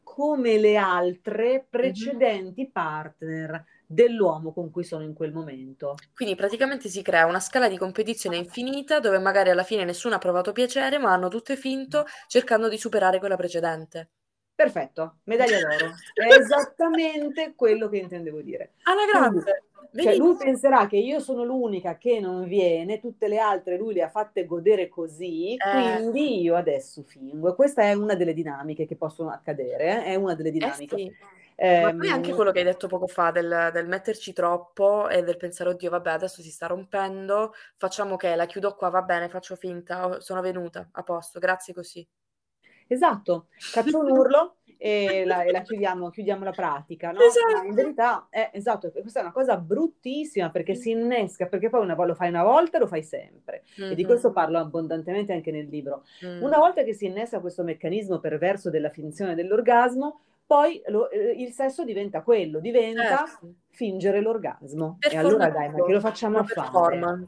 come 0.05 0.57
le 0.57 0.77
altre 0.77 1.67
Mhm. 1.83 2.11
precedenti 2.17 2.71
partner 2.71 3.65
dell'uomo 3.87 4.53
con 4.53 4.71
cui 4.71 4.85
sono 4.85 5.05
in 5.05 5.15
quel 5.15 5.33
momento. 5.33 5.95
Quindi 6.13 6.35
praticamente 6.35 6.89
si 6.89 7.01
crea 7.01 7.27
una 7.27 7.39
scala 7.39 7.69
di 7.69 7.79
competizione 7.79 8.37
infinita 8.37 8.99
dove 8.99 9.19
magari 9.19 9.51
alla 9.51 9.63
fine 9.63 9.85
nessuno 9.85 10.17
ha 10.17 10.19
provato 10.19 10.51
piacere, 10.51 10.99
ma 10.99 11.13
hanno 11.13 11.29
tutte 11.29 11.57
finto 11.57 12.05
cercando 12.27 12.69
di 12.69 12.77
superare 12.77 13.19
quella 13.21 13.37
precedente. 13.37 14.11
Perfetto, 14.55 15.19
medaglia 15.25 15.61
d'oro. 15.61 15.93
È 16.15 16.25
esattamente 16.41 17.55
quello 17.55 17.89
che 17.89 17.99
intendevo 17.99 18.41
dire. 18.41 18.73
Alla 18.85 19.05
Quindi, 19.11 19.41
grande! 19.43 19.65
cioè, 20.03 20.17
lui 20.17 20.35
penserà 20.37 20.87
che 20.87 20.97
io 20.97 21.21
sono 21.21 21.45
l'unica 21.45 21.99
che 21.99 22.21
non 22.21 22.47
viene, 22.49 22.99
tutte 22.99 23.29
le 23.29 23.39
altre 23.39 23.77
lui 23.77 23.93
le 23.95 24.03
ha 24.03 24.09
fatte 24.09 24.47
godere 24.47 24.89
così, 24.89 25.57
Eh, 25.57 25.69
quindi 25.71 26.41
io 26.41 26.57
adesso 26.57 27.03
fingo. 27.03 27.55
Questa 27.55 27.83
è 27.83 27.93
una 27.93 28.15
delle 28.15 28.33
dinamiche 28.33 28.87
che 28.87 28.97
possono 28.97 29.31
accadere, 29.31 30.05
eh? 30.05 30.05
È 30.05 30.15
una 30.15 30.35
delle 30.35 30.49
eh 30.49 30.53
dinamiche. 30.53 30.97
sì. 30.97 31.17
Ma 31.79 31.91
poi 31.95 32.09
anche 32.11 32.33
Ehm, 32.33 32.35
quello 32.35 32.53
che 32.53 32.59
hai 32.61 32.65
detto 32.65 32.87
poco 32.87 33.07
fa 33.07 33.31
del, 33.31 33.71
del 33.73 33.87
metterci 33.89 34.33
troppo 34.33 35.09
e 35.09 35.23
del 35.23 35.37
pensare, 35.37 35.71
oddio, 35.71 35.91
vabbè, 35.91 36.11
adesso 36.11 36.41
si 36.43 36.51
sta 36.51 36.67
rompendo, 36.67 37.53
facciamo 37.77 38.17
che 38.17 38.35
la 38.35 38.47
chiudo 38.47 38.75
qua, 38.75 38.89
va 38.91 39.03
bene, 39.03 39.29
faccio 39.29 39.57
finta, 39.57 40.07
oh, 40.07 40.21
sono 40.21 40.41
venuta, 40.41 40.89
a 40.93 41.03
posto, 41.03 41.39
grazie 41.39 41.75
così. 41.75 42.07
Esatto, 42.89 43.49
caccio 43.69 43.99
un 44.01 44.09
urlo 44.09 44.59
e 44.77 45.25
la, 45.25 45.43
e 45.43 45.51
la 45.51 45.63
chiudiamo, 45.63 46.11
chiudiamo 46.11 46.45
la 46.45 46.53
pratica, 46.53 47.11
no? 47.11 47.43
Ma 47.47 47.63
in 47.65 47.75
Esatto. 47.75 47.75
verità 47.75 48.27
è 48.31 48.51
esatto, 48.53 48.91
questa 48.93 49.21
è 49.21 49.23
una 49.23 49.33
cosa 49.33 49.57
bruttissima 49.59 50.51
perché 50.51 50.75
si 50.75 50.91
innesca, 50.91 51.47
perché 51.47 51.69
poi 51.71 51.81
una, 51.83 51.95
lo 52.05 52.15
fai 52.15 52.29
una 52.29 52.43
volta 52.45 52.77
e 52.77 52.81
lo 52.81 52.87
fai 52.87 53.03
sempre. 53.03 53.65
E 53.87 53.95
di 53.95 54.05
Mhm. 54.05 54.05
questo 54.05 54.33
parlo 54.33 54.59
abbondantemente 54.59 55.33
anche 55.33 55.51
nel 55.51 55.67
libro. 55.69 56.05
Mm. 56.23 56.39
Una 56.39 56.59
volta 56.59 56.83
che 56.85 56.93
si 56.93 57.07
innesca 57.07 57.41
questo 57.41 57.63
meccanismo 57.65 58.19
perverso 58.21 58.71
della 58.71 58.91
finzione 58.91 59.35
dell'orgasmo, 59.35 60.21
poi 60.47 60.81
lo- 60.87 61.11
eh, 61.11 61.33
il 61.33 61.53
sesso 61.53 61.85
diventa 61.85 62.23
quello, 62.23 62.61
diventa 62.61 63.03
Certo. 63.27 63.55
fingere 63.71 64.21
l'orgasmo. 64.21 64.99
E 65.01 65.17
allora 65.17 65.51
dai, 65.51 65.71
ma 65.71 65.85
che 65.85 65.93
lo 65.93 66.01
facciamo 66.01 66.39
a 66.39 66.45
fare? 66.45 67.27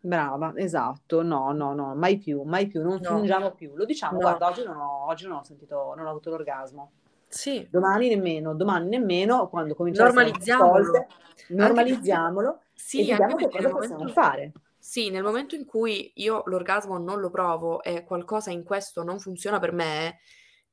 Brava, 0.00 0.52
esatto, 0.54 1.22
no, 1.22 1.50
no, 1.50 1.74
no, 1.74 1.94
mai 1.96 2.18
più, 2.18 2.42
mai 2.42 2.68
più, 2.68 2.80
non 2.82 3.00
No. 3.02 3.16
fingiamo 3.16 3.50
più. 3.52 3.72
Lo 3.74 3.84
diciamo, 3.84 4.12
No. 4.12 4.20
guarda, 4.20 4.46
oggi 4.46 4.62
non 4.62 4.76
ho, 4.76 5.06
oggi 5.08 5.26
non 5.26 5.38
ho 5.38 5.42
sentito, 5.44 5.94
non 5.96 6.06
ho 6.06 6.10
avuto 6.10 6.30
l'orgasmo. 6.30 6.92
Sì. 7.28 7.66
Domani 7.68 8.08
nemmeno, 8.08 8.54
domani 8.54 8.88
nemmeno, 8.88 9.48
quando 9.48 9.74
cominciamo 9.74 10.08
a 10.10 10.12
Normalizziamolo. 10.12 10.92
Anche 10.92 11.06
normalizziamolo 11.48 12.48
perché- 12.52 12.66
e 12.68 12.78
sì, 12.78 12.98
vediamo 12.98 13.22
anche 13.24 13.48
che 13.48 13.56
cosa 13.56 13.68
possiamo 13.70 13.96
momento, 13.98 14.12
fare. 14.20 14.52
sì, 14.78 15.10
nel 15.10 15.22
momento 15.24 15.54
in 15.56 15.64
cui 15.64 16.12
io 16.16 16.42
l'orgasmo 16.46 16.98
non 16.98 17.18
lo 17.18 17.30
provo 17.30 17.82
e 17.82 18.04
qualcosa 18.04 18.50
in 18.52 18.62
questo 18.62 19.02
non 19.02 19.18
funziona 19.18 19.58
per 19.58 19.72
me, 19.72 20.18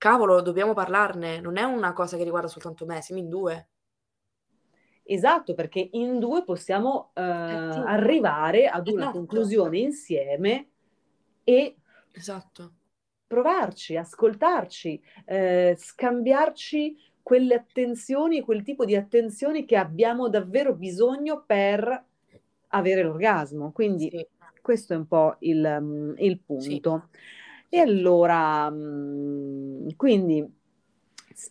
cavolo, 0.04 0.42
dobbiamo 0.42 0.74
parlarne. 0.74 1.40
Non 1.40 1.56
è 1.56 1.64
una 1.64 1.94
cosa 1.94 2.18
che 2.18 2.26
riguarda 2.26 2.50
soltanto 2.50 2.86
me, 2.86 3.02
siamo 3.02 3.22
in 3.22 3.30
due. 3.30 3.70
Esatto, 5.06 5.54
perché 5.54 5.90
in 5.94 6.20
due 6.20 6.44
possiamo 6.44 7.12
eh, 7.14 7.22
Eh 7.22 7.72
sì. 7.72 7.80
arrivare 7.80 8.68
ad 8.68 8.88
una 8.88 9.06
Esatto. 9.06 9.12
conclusione 9.12 9.78
insieme 9.80 10.70
e 11.46 11.78
Esatto. 12.14 12.74
provarci, 13.28 13.96
ascoltarci, 13.98 15.02
eh, 15.26 15.76
scambiarci 15.78 16.96
quelle 17.22 17.56
attenzioni, 17.56 18.42
quel 18.42 18.64
tipo 18.64 18.86
di 18.86 18.96
attenzioni 18.96 19.66
che 19.66 19.76
abbiamo 19.78 20.30
davvero 20.30 20.74
bisogno 20.76 21.44
per 21.46 22.06
avere 22.70 23.04
l'orgasmo. 23.04 23.72
Quindi 23.72 24.10
Sì. 24.10 24.28
questo 24.62 24.94
è 24.94 24.98
un 24.98 25.08
po' 25.08 25.36
il, 25.40 25.78
mhmm, 25.82 26.16
il 26.18 26.40
Sì. 26.58 26.82
E 27.76 27.80
allora, 27.80 28.70
mhmm, 28.70 29.96
quindi 29.96 30.48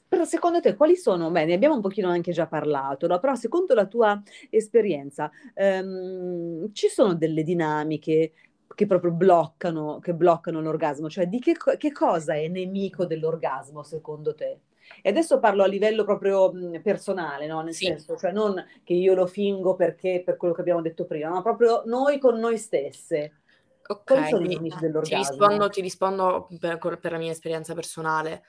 però 0.08 0.24
secondo 0.24 0.60
te 0.60 0.76
quali 0.76 0.94
sono 0.96 1.30
beh, 1.30 1.44
ne 1.46 1.54
abbiamo 1.54 1.74
un 1.74 1.80
pochino 1.80 2.08
anche 2.08 2.30
già 2.32 2.46
parlato, 2.46 3.08
no, 3.08 3.18
però 3.18 3.34
secondo 3.34 3.74
la 3.74 3.86
tua 3.86 4.22
esperienza, 4.50 5.30
ehm, 5.54 6.72
ci 6.72 6.86
sono 6.88 7.14
delle 7.14 7.42
dinamiche 7.42 8.32
che 8.74 8.86
proprio 8.86 9.10
bloccano 9.12 9.98
che 9.98 10.14
bloccano 10.14 10.60
l'orgasmo? 10.60 11.08
Cioè 11.10 11.26
di 11.26 11.40
che 11.40 11.54
che 11.76 11.90
cosa 11.92 12.34
è 12.34 12.46
nemico 12.46 13.04
dell'orgasmo 13.06 13.82
secondo 13.82 14.34
te? 14.34 14.60
E 15.02 15.08
adesso 15.10 15.40
parlo 15.40 15.64
a 15.64 15.66
livello 15.66 16.04
proprio, 16.04 16.52
mhmm, 16.52 16.80
personale, 16.82 17.46
no, 17.48 17.62
nel 17.62 17.74
Sì. 17.74 17.86
senso, 17.86 18.16
cioè 18.16 18.30
non 18.32 18.62
che 18.84 18.92
io 18.94 19.14
lo 19.14 19.26
fingo 19.26 19.74
perché 19.74 20.22
per 20.24 20.36
quello 20.36 20.54
che 20.54 20.60
abbiamo 20.60 20.82
detto 20.82 21.04
prima, 21.06 21.30
ma 21.30 21.42
proprio 21.42 21.82
noi 21.86 22.18
con 22.20 22.38
noi 22.38 22.58
stesse. 22.58 23.32
Quali 24.08 24.24
Okay, 24.24 24.26
sono 24.26 24.44
i 24.46 24.60
ti 25.00 25.14
rispondo 25.14 25.68
ti 25.68 25.80
rispondo 25.80 26.46
per 26.58 26.78
per 27.00 27.12
la 27.12 27.18
mia 27.18 27.32
esperienza 27.32 27.74
personale. 27.74 28.44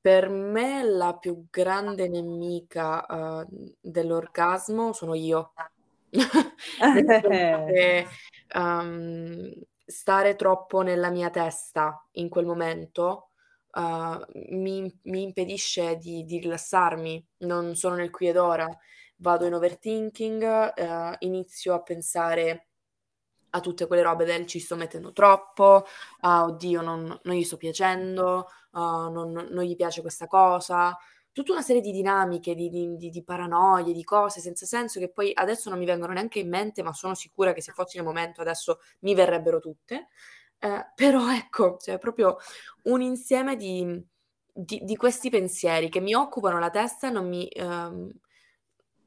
Per 0.00 0.28
me 0.28 0.82
la 0.84 1.16
più 1.16 1.46
grande 1.50 2.08
nemica, 2.08 3.04
uhm, 3.08 3.74
dell'orgasmo 3.80 4.92
sono 4.92 5.14
io. 5.14 5.54
Che, 7.64 8.06
uhm, 8.54 9.52
stare 9.86 10.36
troppo 10.36 10.82
nella 10.82 11.10
mia 11.10 11.30
testa 11.30 12.06
in 12.12 12.28
quel 12.28 12.46
momento, 12.46 13.30
uhm, 13.72 14.24
mi 14.50 15.00
mi 15.04 15.22
impedisce 15.22 15.96
di 15.96 16.24
di 16.24 16.38
rilassarmi, 16.40 17.26
non 17.38 17.74
sono 17.76 17.94
nel 17.96 18.10
qui 18.10 18.28
ed 18.28 18.36
ora. 18.36 18.68
Vado 19.18 19.46
in 19.46 19.54
overthinking, 19.54 20.72
uhm, 20.76 21.16
inizio 21.20 21.74
a 21.74 21.82
pensare 21.82 22.67
a 23.50 23.60
tutte 23.60 23.86
quelle 23.86 24.02
robe 24.02 24.24
del: 24.24 24.46
"Ci 24.46 24.58
sto 24.60 24.76
mettendo 24.76 25.12
troppo", 25.12 25.84
"Ah, 26.20 26.44
oddio 26.44 26.80
non 26.82 27.18
non 27.22 27.34
gli 27.34 27.44
sto 27.44 27.56
piacendo", 27.56 28.46
uhm, 28.72 29.12
"Non 29.12 29.32
non 29.50 29.64
gli 29.64 29.76
piace 29.76 30.00
questa 30.00 30.26
cosa". 30.26 30.96
Tutta 31.32 31.52
una 31.52 31.62
serie 31.62 31.80
di 31.82 31.92
dinamiche, 31.92 32.54
di 32.54 32.68
di 32.68 33.10
di 33.10 33.22
paranoie, 33.24 33.92
di 33.92 34.02
cose 34.04 34.40
senza 34.40 34.66
senso 34.66 34.98
che 34.98 35.10
poi 35.10 35.30
adesso 35.34 35.70
non 35.70 35.78
mi 35.78 35.84
vengono 35.86 36.12
neanche 36.12 36.40
in 36.40 36.48
mente, 36.48 36.82
ma 36.82 36.92
sono 36.92 37.14
sicura 37.14 37.52
che 37.52 37.62
se 37.62 37.72
fossi 37.72 37.96
nel 37.96 38.06
momento 38.06 38.40
adesso 38.40 38.78
mi 39.00 39.14
verrebbero 39.14 39.60
tutte. 39.60 40.08
Ehm, 40.58 40.92
però 40.94 41.20
ecco, 41.32 41.76
cioè 41.80 41.98
proprio 41.98 42.36
un 42.84 43.00
insieme 43.02 43.56
di 43.56 44.04
di 44.60 44.96
questi 44.96 45.30
pensieri 45.30 45.88
che 45.88 46.00
mi 46.00 46.14
occupano 46.14 46.58
la 46.58 46.70
testa 46.70 47.06
e 47.08 47.10
non 47.10 47.28
mi 47.28 47.48
uhm, 47.54 48.10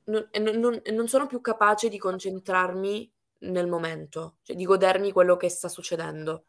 non 0.05 0.81
non 0.93 1.07
sono 1.07 1.27
più 1.27 1.41
capace 1.41 1.89
di 1.89 1.97
concentrarmi 1.97 3.11
nel 3.41 3.67
momento, 3.67 4.35
cioè 4.43 4.55
di 4.55 4.65
godermi 4.65 5.11
quello 5.11 5.37
che 5.37 5.49
sta 5.49 5.67
succedendo. 5.67 6.43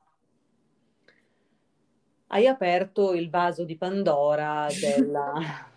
Hai 2.28 2.46
aperto 2.46 3.12
il 3.12 3.28
vaso 3.28 3.64
di 3.64 3.76
Pandora 3.76 4.66
della 4.80 5.32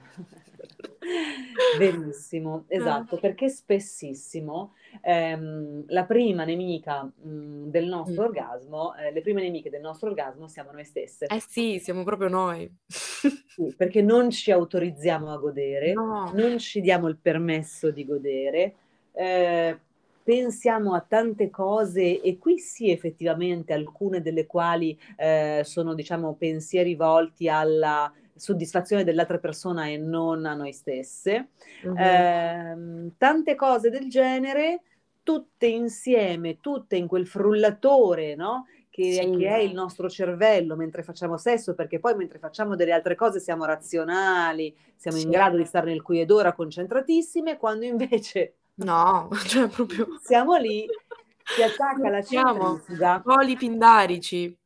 verissimo, 1.77 2.65
Ah. 2.69 2.75
esatto, 2.75 3.17
perché 3.19 3.49
spessissimo, 3.49 4.73
ehm, 5.01 5.85
la 5.87 6.05
prima 6.05 6.43
nemica, 6.45 7.03
mhmm, 7.03 7.69
del 7.69 7.85
Mh. 7.85 7.89
nostro 7.89 8.23
orgasmo 8.23 8.95
ehm, 8.95 9.13
le 9.13 9.21
prime 9.21 9.41
nemiche 9.41 9.69
del 9.69 9.81
nostro 9.81 10.09
orgasmo 10.09 10.47
siamo 10.47 10.71
noi 10.71 10.85
stesse. 10.85 11.25
Eh 11.25 11.41
sì, 11.45 11.79
siamo 11.79 12.03
proprio 12.03 12.29
noi. 12.29 12.71
Sì, 12.87 13.73
perché 13.75 14.01
non 14.01 14.29
ci 14.29 14.51
autorizziamo 14.51 15.31
a 15.31 15.37
godere, 15.37 15.93
No. 15.93 16.31
non 16.33 16.57
ci 16.57 16.81
diamo 16.81 17.07
il 17.07 17.17
permesso 17.17 17.91
di 17.91 18.05
godere, 18.05 18.75
ehm, 19.11 19.79
pensiamo 20.25 20.95
a 20.95 21.01
tante 21.01 21.51
cose 21.51 22.19
e 22.19 22.39
qui 22.39 22.57
sì 22.57 22.89
effettivamente 22.89 23.73
alcune 23.73 24.21
delle 24.23 24.47
quali, 24.47 24.97
ehm, 25.17 25.61
sono 25.61 25.93
diciamo 25.93 26.33
pensieri 26.35 26.95
volti 26.95 27.47
alla 27.47 28.11
soddisfazione 28.35 29.03
dell'altra 29.03 29.37
persona 29.37 29.85
e 29.87 29.97
non 29.97 30.45
a 30.47 30.55
noi 30.55 30.73
stesse. 30.73 31.49
Mh-mh. 31.83 32.25
Ehm, 32.33 33.13
tante 33.17 33.53
cose 33.55 33.91
del 33.91 34.09
genere, 34.09 34.81
tutte 35.23 35.67
insieme, 35.67 36.59
tutte 36.59 36.95
in 36.97 37.05
quel 37.07 37.27
frullatore, 37.27 38.33
no, 38.35 38.65
che 38.89 39.29
che 39.31 39.45
Sì. 39.45 39.55
è 39.55 39.57
il 39.59 39.73
nostro 39.73 40.09
cervello 40.09 40.75
mentre 40.75 41.03
facciamo 41.03 41.37
sesso, 41.37 41.75
perché 41.75 41.99
poi 41.99 42.15
mentre 42.15 42.39
facciamo 42.39 42.75
delle 42.75 42.93
altre 42.93 43.13
cose 43.15 43.39
siamo 43.39 43.65
razionali, 43.65 44.75
siamo 44.95 45.17
in 45.19 45.29
Sì. 45.29 45.31
grado 45.31 45.57
di 45.57 45.65
stare 45.65 45.87
nel 45.91 46.01
qui 46.01 46.19
ed 46.21 46.31
ora 46.31 46.53
concentratissime, 46.53 47.57
quando 47.57 47.85
invece 47.85 48.55
No, 48.77 49.29
cioè 49.47 49.69
proprio 49.69 50.07
siamo 50.19 50.55
lì, 50.57 50.91
si 51.47 51.61
attacca 51.61 52.09
la 52.09 52.21
centrifuga 52.23 53.21
poli 53.21 53.55
pindarici. 53.55 54.57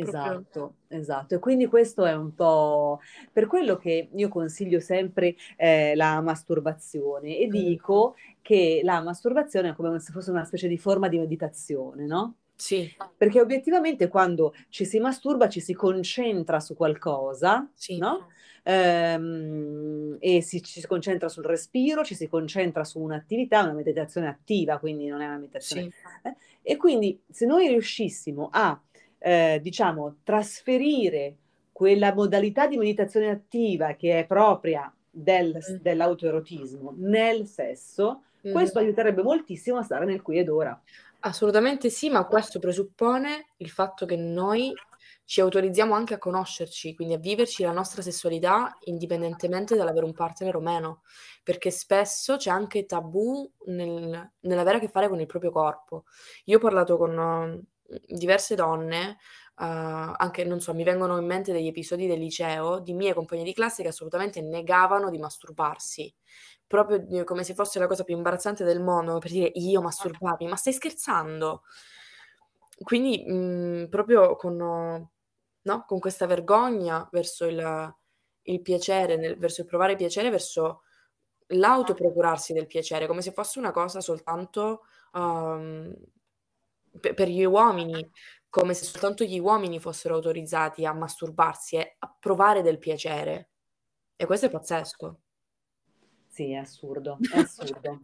Proprio 0.00 0.44
Esatto, 0.54 0.76
esatto. 0.88 1.34
E 1.34 1.38
quindi 1.38 1.66
questo 1.66 2.04
è 2.04 2.12
un 2.14 2.34
po' 2.34 3.00
per 3.32 3.46
quello 3.46 3.76
che 3.76 4.10
io 4.14 4.28
consiglio 4.28 4.80
sempre, 4.80 5.34
ehm, 5.56 5.96
la 5.96 6.20
masturbazione 6.20 7.38
e 7.38 7.48
Mh. 7.48 7.48
dico 7.48 8.14
che 8.42 8.80
la 8.84 9.00
masturbazione 9.02 9.70
è 9.70 9.74
come 9.74 9.98
se 9.98 10.12
fosse 10.12 10.30
una 10.30 10.44
specie 10.44 10.68
di 10.68 10.78
forma 10.78 11.08
di 11.08 11.18
meditazione, 11.18 12.04
no, 12.06 12.36
Sì. 12.56 12.94
perché 13.16 13.40
obiettivamente 13.40 14.08
quando 14.08 14.54
ci 14.68 14.84
si 14.84 14.98
masturba 15.00 15.48
ci 15.48 15.60
si 15.60 15.72
concentra 15.74 16.60
su 16.60 16.74
qualcosa, 16.76 17.68
Sì. 17.74 17.98
no, 17.98 18.26
ehm, 18.68 20.16
e 20.20 20.42
si 20.42 20.62
ci 20.62 20.80
si 20.80 20.86
concentra 20.86 21.28
sul 21.28 21.44
respiro, 21.44 22.04
ci 22.04 22.14
si 22.14 22.28
concentra 22.28 22.84
su 22.84 23.00
un'attività, 23.00 23.62
una 23.62 23.72
meditazione 23.72 24.28
attiva, 24.28 24.78
quindi 24.78 25.06
non 25.06 25.20
è 25.22 25.26
una 25.26 25.38
meditazione 25.38 25.82
Sì. 25.82 25.90
eh, 26.24 26.36
e 26.62 26.76
quindi 26.76 27.18
se 27.30 27.46
noi 27.46 27.68
riuscissimo 27.68 28.48
a, 28.52 28.78
ehm, 29.18 29.58
diciamo 29.60 30.16
trasferire 30.22 31.36
quella 31.72 32.12
modalità 32.12 32.66
di 32.66 32.76
meditazione 32.76 33.30
attiva 33.30 33.94
che 33.94 34.18
è 34.20 34.26
propria 34.26 34.92
del 35.10 35.56
Mh. 35.66 35.74
dell'autoerotismo 35.80 36.94
nel 36.98 37.46
sesso, 37.46 38.22
Mh-mh. 38.42 38.52
questo 38.52 38.78
aiuterebbe 38.80 39.22
moltissimo 39.22 39.78
a 39.78 39.82
stare 39.82 40.04
nel 40.04 40.22
qui 40.22 40.38
ed 40.38 40.48
ora. 40.48 40.78
Assolutamente 41.20 41.90
sì, 41.90 42.10
ma 42.10 42.24
questo 42.26 42.58
presuppone 42.60 43.48
il 43.56 43.70
fatto 43.70 44.06
che 44.06 44.16
noi 44.16 44.72
ci 45.28 45.42
autorizziamo 45.42 45.94
anche 45.94 46.14
a 46.14 46.18
conoscerci, 46.18 46.94
quindi 46.94 47.12
a 47.14 47.18
viverci 47.18 47.62
la 47.62 47.72
nostra 47.72 48.00
sessualità 48.00 48.74
indipendentemente 48.84 49.76
dall'avere 49.76 50.06
un 50.06 50.14
partner 50.14 50.56
o 50.56 50.60
meno, 50.60 51.02
perché 51.42 51.70
spesso 51.70 52.36
c'è 52.36 52.48
anche 52.50 52.86
tabù 52.86 53.50
nel 53.66 54.32
nell'avere 54.40 54.78
a 54.78 54.80
che 54.80 54.88
fare 54.88 55.08
con 55.10 55.20
il 55.20 55.26
proprio 55.26 55.50
corpo. 55.50 56.04
Io 56.46 56.56
ho 56.56 56.60
parlato 56.60 56.96
con, 56.96 57.12
mhmm, 57.14 57.60
diverse 58.06 58.54
donne, 58.54 59.18
uhm, 59.58 60.14
anche 60.16 60.44
non 60.44 60.60
so, 60.60 60.72
mi 60.72 60.82
vengono 60.84 61.18
in 61.18 61.26
mente 61.26 61.52
degli 61.52 61.66
episodi 61.66 62.06
del 62.06 62.18
liceo, 62.20 62.78
di 62.80 62.94
mie 62.94 63.12
compagne 63.12 63.44
di 63.44 63.52
classe 63.52 63.82
che 63.82 63.88
assolutamente 63.88 64.40
negavano 64.40 65.10
di 65.10 65.18
masturbarsi. 65.18 66.10
Proprio 66.66 66.98
d 67.00 67.24
come 67.24 67.44
se 67.44 67.52
fosse 67.54 67.78
la 67.78 67.86
cosa 67.86 68.04
più 68.04 68.16
imbarazzante 68.16 68.64
del 68.64 68.80
mondo, 68.82 69.18
per 69.18 69.30
dire: 69.30 69.50
"Io 69.54 69.82
masturbarmi? 69.82 70.48
Ma 70.48 70.56
stai 70.56 70.72
scherzando?" 70.72 71.62
Quindi, 72.84 73.24
mhmm, 73.26 73.88
proprio 73.88 74.36
con 74.36 75.08
no, 75.72 75.84
con 75.86 75.98
questa 75.98 76.26
vergogna 76.26 77.08
verso 77.12 77.44
il 77.46 77.96
il 78.48 78.62
piacere, 78.62 79.16
nel 79.16 79.36
verso 79.36 79.60
il 79.60 79.66
provare 79.66 79.96
piacere, 79.96 80.30
verso 80.30 80.82
l'autoprocurarsi 81.48 82.52
del 82.52 82.66
piacere, 82.66 83.06
come 83.06 83.22
se 83.22 83.32
fosse 83.32 83.58
una 83.58 83.70
cosa 83.70 84.00
soltanto, 84.00 84.82
uhm, 85.12 85.94
pe 87.00 87.14
per 87.14 87.28
gli 87.28 87.44
uomini, 87.44 88.10
come 88.48 88.74
se 88.74 88.84
soltanto 88.84 89.24
gli 89.24 89.38
uomini 89.38 89.78
fossero 89.78 90.14
autorizzati 90.14 90.84
a 90.84 90.92
masturbarsi 90.92 91.76
e 91.76 91.96
a 91.98 92.16
provare 92.18 92.62
del 92.62 92.78
piacere. 92.78 93.50
E 94.16 94.26
questo 94.26 94.46
è 94.46 94.50
pazzesco. 94.50 95.20
Sì, 96.26 96.52
è 96.52 96.56
assurdo, 96.56 97.18
è 97.30 97.38
assurdo. 97.38 98.00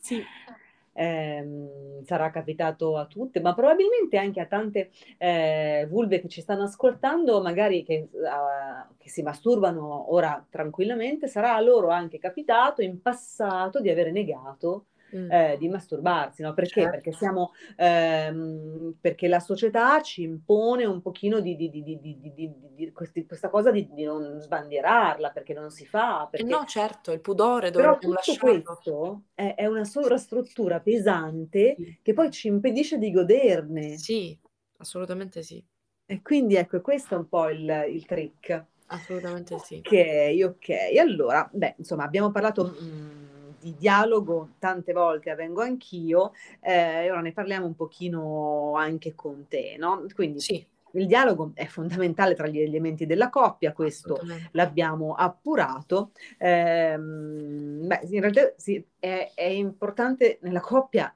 Sì. 0.00 0.22
Ehm, 1.00 2.02
sarà 2.04 2.30
capitato 2.30 2.96
a 2.96 3.06
tutte, 3.06 3.40
ma 3.40 3.54
probabilmente 3.54 4.16
anche 4.18 4.40
a 4.40 4.46
tante, 4.46 4.90
ehm, 5.18 5.86
vulve 5.88 6.20
che 6.20 6.28
ci 6.28 6.40
stanno 6.40 6.64
ascoltando, 6.64 7.40
magari 7.40 7.84
che 7.84 8.08
a 8.28 8.88
che 8.98 9.08
si 9.08 9.22
masturbano 9.22 10.12
ora 10.12 10.44
tranquillamente, 10.50 11.28
sarà 11.28 11.54
a 11.54 11.60
loro 11.60 11.88
anche 11.90 12.18
capitato 12.18 12.82
in 12.82 13.00
passato 13.00 13.80
di 13.80 13.90
avere 13.90 14.10
negato, 14.10 14.86
mm. 15.16 15.30
eh, 15.30 15.56
di 15.58 15.68
masturbarsi, 15.68 16.42
no? 16.42 16.54
Perché? 16.54 16.82
Certo. 16.82 16.90
Perché, 16.90 17.12
siamo, 17.12 17.52
ehm, 17.76 18.94
perché 19.00 19.28
la 19.28 19.40
società 19.40 20.00
ci 20.02 20.22
impone 20.22 20.84
un 20.84 21.00
pochino 21.00 21.40
di, 21.40 21.56
di, 21.56 21.70
di, 21.70 21.82
di 21.82 22.92
questi, 22.92 23.26
questa 23.26 23.48
cosa 23.48 23.70
di, 23.70 23.88
non 24.04 24.40
sbandierarla, 24.40 25.30
perché 25.30 25.54
non 25.54 25.70
si 25.70 25.86
fa. 25.86 26.24
Eh 26.24 26.28
perché... 26.30 26.46
No, 26.46 26.64
certo, 26.66 27.12
il 27.12 27.20
pudore 27.20 27.70
dovremmo 27.70 27.98
Però 27.98 28.14
tutto 28.14 28.36
questo 28.38 29.22
è, 29.34 29.54
è 29.56 29.66
una 29.66 29.84
sovrastruttura 29.84 30.80
pesante 30.80 31.74
sì. 31.76 31.98
che 32.02 32.12
poi 32.12 32.30
ci 32.30 32.48
impedisce 32.48 32.98
di 32.98 33.10
goderne. 33.10 33.96
Sì, 33.96 34.38
assolutamente 34.78 35.42
sì. 35.42 35.64
E 36.10 36.22
quindi 36.22 36.54
ecco, 36.56 36.80
questo 36.80 37.14
è 37.14 37.18
un 37.18 37.28
po' 37.28 37.48
il, 37.50 37.86
il 37.90 38.06
trick. 38.06 38.64
Assolutamente 38.86 39.58
sì. 39.58 39.82
Ok, 39.84 40.42
ok. 40.42 40.98
Allora, 40.98 41.46
beh, 41.52 41.74
insomma, 41.76 42.04
abbiamo 42.04 42.30
parlato 42.30 42.64
mh, 42.64 43.17
di 43.60 43.74
dialogo 43.76 44.50
tante 44.58 44.92
volte 44.92 45.30
avvengo 45.30 45.62
anch'io, 45.62 46.32
eh, 46.60 47.04
e 47.04 47.10
ora 47.10 47.20
ne 47.20 47.32
parliamo 47.32 47.66
un 47.66 47.74
pochino 47.74 48.74
anche 48.76 49.14
con 49.14 49.46
te, 49.48 49.76
no? 49.78 50.04
Quindi 50.14 50.40
sì. 50.40 50.66
il 50.92 51.06
dialogo 51.06 51.52
è 51.54 51.66
fondamentale 51.66 52.34
tra 52.34 52.46
gli 52.46 52.60
elementi 52.60 53.06
della 53.06 53.30
coppia, 53.30 53.72
questo 53.72 54.20
l'abbiamo 54.52 55.14
appurato. 55.14 56.12
Eh, 56.38 56.96
beh, 56.98 58.00
in 58.10 58.20
realtà 58.20 58.52
sì, 58.56 58.84
è, 58.98 59.32
è 59.34 59.46
importante 59.46 60.38
nella 60.42 60.60
coppia 60.60 61.14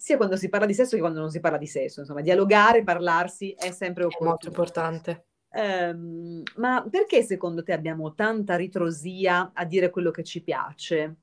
sia 0.00 0.16
quando 0.16 0.36
si 0.36 0.48
parla 0.48 0.64
di 0.64 0.72
sesso 0.72 0.94
che 0.94 1.02
quando 1.02 1.20
non 1.20 1.30
si 1.30 1.40
parla 1.40 1.58
di 1.58 1.66
sesso, 1.66 2.00
insomma, 2.00 2.22
dialogare, 2.22 2.82
parlarsi 2.82 3.54
è 3.58 3.70
sempre. 3.70 4.04
È 4.04 4.24
molto 4.24 4.46
importante. 4.46 5.26
Um, 5.52 6.42
ma 6.56 6.86
perché 6.88 7.22
secondo 7.22 7.62
te 7.64 7.72
abbiamo 7.72 8.14
tanta 8.14 8.54
ritrosia 8.54 9.50
a 9.52 9.64
dire 9.64 9.90
quello 9.90 10.10
che 10.10 10.22
ci 10.22 10.40
piace? 10.42 11.16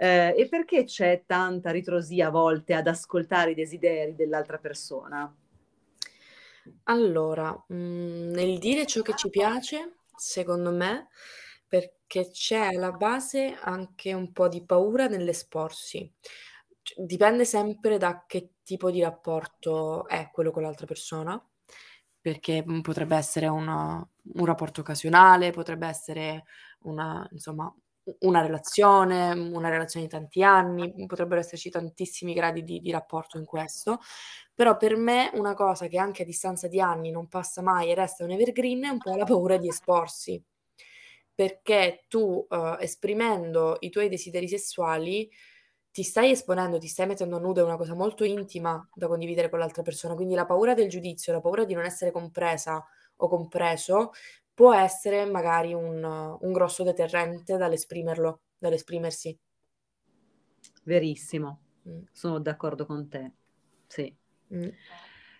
Uh, 0.00 0.32
e 0.34 0.46
perché 0.48 0.84
c'è 0.84 1.24
tanta 1.26 1.70
ritrosia 1.70 2.28
a 2.28 2.30
volte 2.30 2.72
ad 2.72 2.86
ascoltare 2.86 3.50
i 3.50 3.54
desideri 3.54 4.14
dell'altra 4.14 4.56
persona? 4.56 5.30
Allora, 6.84 7.52
mh, 7.68 7.74
mm, 7.74 8.30
nel 8.30 8.58
dire 8.58 8.86
ciò 8.86 9.02
che 9.02 9.14
ci 9.14 9.28
piace, 9.28 9.96
secondo 10.16 10.70
me, 10.70 11.08
perché 11.68 12.30
c'è 12.30 12.74
alla 12.74 12.92
base 12.92 13.58
anche 13.60 14.14
un 14.14 14.32
po' 14.32 14.48
di 14.48 14.64
paura 14.64 15.06
nell'esporsi 15.06 16.10
dipende 16.96 17.44
sempre 17.44 17.98
da 17.98 18.24
che 18.26 18.54
tipo 18.62 18.90
di 18.90 19.00
rapporto 19.00 20.06
è 20.06 20.30
quello 20.32 20.50
con 20.50 20.62
l'altra 20.62 20.86
persona, 20.86 21.42
perché 22.20 22.62
mhmm, 22.64 22.80
potrebbe 22.80 23.16
essere 23.16 23.46
una, 23.48 24.06
un 24.34 24.44
rapporto 24.44 24.80
occasionale, 24.80 25.50
potrebbe 25.50 25.86
essere 25.86 26.44
una, 26.80 27.26
insomma, 27.32 27.72
una 28.20 28.40
relazione, 28.40 29.32
una 29.32 29.68
relazione 29.68 30.06
di 30.06 30.12
tanti 30.12 30.42
anni, 30.42 31.06
potrebbero 31.06 31.40
esserci 31.40 31.70
tantissimi 31.70 32.32
gradi 32.34 32.62
di, 32.62 32.80
di, 32.80 32.90
rapporto 32.90 33.38
in 33.38 33.44
questo, 33.44 34.00
però 34.54 34.76
per 34.76 34.96
me 34.96 35.30
una 35.34 35.54
cosa 35.54 35.86
che 35.86 35.98
anche 35.98 36.22
a 36.22 36.24
distanza 36.24 36.68
di 36.68 36.80
anni 36.80 37.10
non 37.10 37.28
passa 37.28 37.62
mai 37.62 37.90
e 37.90 37.94
resta 37.94 38.24
un 38.24 38.30
evergreen 38.30 38.84
è 38.84 38.88
un 38.88 38.98
po' 38.98 39.14
la 39.16 39.24
paura 39.24 39.56
di 39.56 39.68
esporsi, 39.68 40.42
perché 41.34 42.04
tu 42.08 42.46
uh, 42.48 42.76
esprimendo 42.78 43.76
i 43.80 43.90
tuoi 43.90 44.08
desideri 44.08 44.48
sessuali 44.48 45.30
ti 45.92 46.02
stai 46.02 46.30
esponendo, 46.30 46.78
ti 46.78 46.86
stai 46.86 47.06
mettendo 47.06 47.36
a 47.36 47.40
nudo, 47.40 47.60
è 47.60 47.64
una 47.64 47.76
cosa 47.76 47.94
molto 47.94 48.24
intima 48.24 48.88
da 48.94 49.08
condividere 49.08 49.48
con 49.48 49.58
l'altra 49.58 49.82
persona, 49.82 50.14
quindi 50.14 50.34
la 50.34 50.46
paura 50.46 50.72
del 50.74 50.88
giudizio, 50.88 51.32
la 51.32 51.40
paura 51.40 51.64
di 51.64 51.74
non 51.74 51.84
essere 51.84 52.12
compresa 52.12 52.84
o 53.16 53.28
compreso 53.28 54.12
può 54.60 54.74
essere 54.74 55.24
magari 55.24 55.72
un, 55.72 56.04
un 56.38 56.52
grosso 56.52 56.82
deterrente 56.82 57.56
dall'esprimerlo, 57.56 58.42
dall'esprimersi. 58.58 59.34
Verissimo, 60.82 61.60
mm. 61.88 62.02
sono 62.12 62.38
d'accordo 62.40 62.84
con 62.84 63.08
te, 63.08 63.32
sì. 63.86 64.14
Mm. 64.52 64.68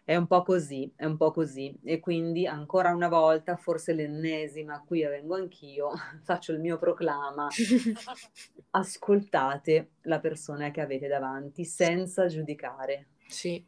È 0.06 0.16
un 0.16 0.26
po' 0.26 0.42
così, 0.42 0.90
è 0.96 1.04
un 1.04 1.18
po' 1.18 1.32
così. 1.32 1.78
E 1.84 2.00
quindi 2.00 2.46
ancora 2.46 2.94
una 2.94 3.08
volta, 3.08 3.56
forse 3.56 3.92
l'ennesima 3.92 4.76
a 4.76 4.82
cui 4.82 5.02
vengo 5.02 5.34
anch'io, 5.34 5.90
faccio 6.24 6.52
il 6.52 6.60
mio 6.60 6.78
proclama. 6.78 7.48
Ascoltate 8.70 9.90
la 10.04 10.18
persona 10.18 10.70
che 10.70 10.80
avete 10.80 11.08
davanti 11.08 11.66
senza 11.66 12.26
giudicare. 12.26 13.08
Sì. 13.26 13.62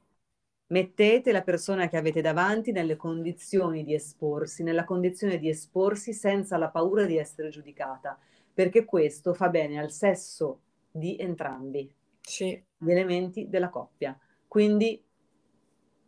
Mettete 0.73 1.33
la 1.33 1.43
persona 1.43 1.87
che 1.87 1.99
avete 1.99 2.23
davanti 2.23 2.73
nelle 2.73 2.97
condizioni 2.97 3.85
di 3.85 3.93
esporsi, 3.93 4.63
nella 4.63 4.85
condizione 4.85 5.37
di 5.37 5.51
esporsi 5.51 6.15
senza 6.15 6.57
la 6.57 6.71
paura 6.71 7.05
di 7.05 7.19
essere 7.19 7.51
giudicata, 7.51 8.19
perché 8.55 8.87
questo 8.87 9.35
fa 9.35 9.51
bene 9.51 9.79
al 9.79 9.91
sesso 9.91 10.61
di 10.91 11.19
entrambi, 11.19 11.95
sì. 12.23 12.59
gli 12.79 12.91
elementi 12.91 13.51
della 13.51 13.69
coppia. 13.69 14.19
Quindi 14.49 15.03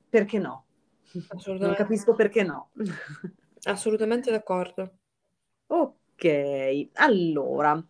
perché 0.09 0.39
no? 0.39 0.65
Non 1.59 1.75
capisco 1.75 2.15
perché 2.15 2.43
no. 2.43 2.71
Assolutamente 3.65 4.31
d'accordo. 4.31 4.97
Ok, 5.67 6.89
allora 6.95 7.87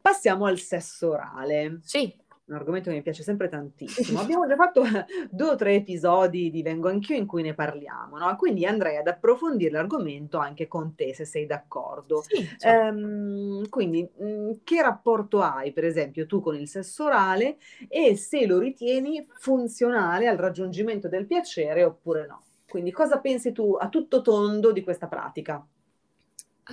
passiamo 0.00 0.46
al 0.46 0.58
sesso 0.60 1.10
orale. 1.10 1.80
Sì 1.82 2.26
un 2.48 2.54
argomento 2.54 2.88
che 2.88 2.96
mi 2.96 3.02
piace 3.02 3.22
sempre 3.22 3.48
tantissimo. 3.48 4.20
Abbiamo 4.20 4.46
già 4.46 4.56
fatto 4.56 4.82
due 5.30 5.50
o 5.50 5.56
tre 5.56 5.74
episodi 5.74 6.50
di 6.50 6.62
Vengo 6.62 6.88
Anch'io 6.88 7.16
in 7.16 7.26
cui 7.26 7.42
ne 7.42 7.54
parliamo, 7.54 8.18
no? 8.18 8.34
Quindi 8.36 8.64
andrei 8.64 8.96
ad 8.96 9.06
approfondire 9.06 9.70
l'argomento 9.70 10.38
anche 10.38 10.66
con 10.66 10.94
te, 10.94 11.14
se 11.14 11.24
sei 11.24 11.46
d'accordo. 11.46 12.22
Sì, 12.22 12.44
certo. 12.58 12.66
ehm, 12.66 13.68
quindi, 13.68 14.08
mh, 14.16 14.26
mm, 14.26 14.50
che 14.64 14.82
rapporto 14.82 15.42
hai, 15.42 15.72
per 15.72 15.84
esempio, 15.84 16.26
tu 16.26 16.40
con 16.40 16.54
il 16.56 16.68
sesso 16.68 17.04
orale 17.04 17.58
e 17.88 18.16
se 18.16 18.46
lo 18.46 18.58
ritieni 18.58 19.26
funzionale 19.34 20.26
al 20.26 20.36
raggiungimento 20.36 21.08
del 21.08 21.26
piacere 21.26 21.84
oppure 21.84 22.26
no? 22.26 22.42
Quindi, 22.66 22.90
cosa 22.90 23.18
pensi 23.18 23.52
tu 23.52 23.76
a 23.78 23.88
tutto 23.88 24.22
tondo 24.22 24.72
di 24.72 24.82
questa 24.82 25.06
pratica? 25.06 25.64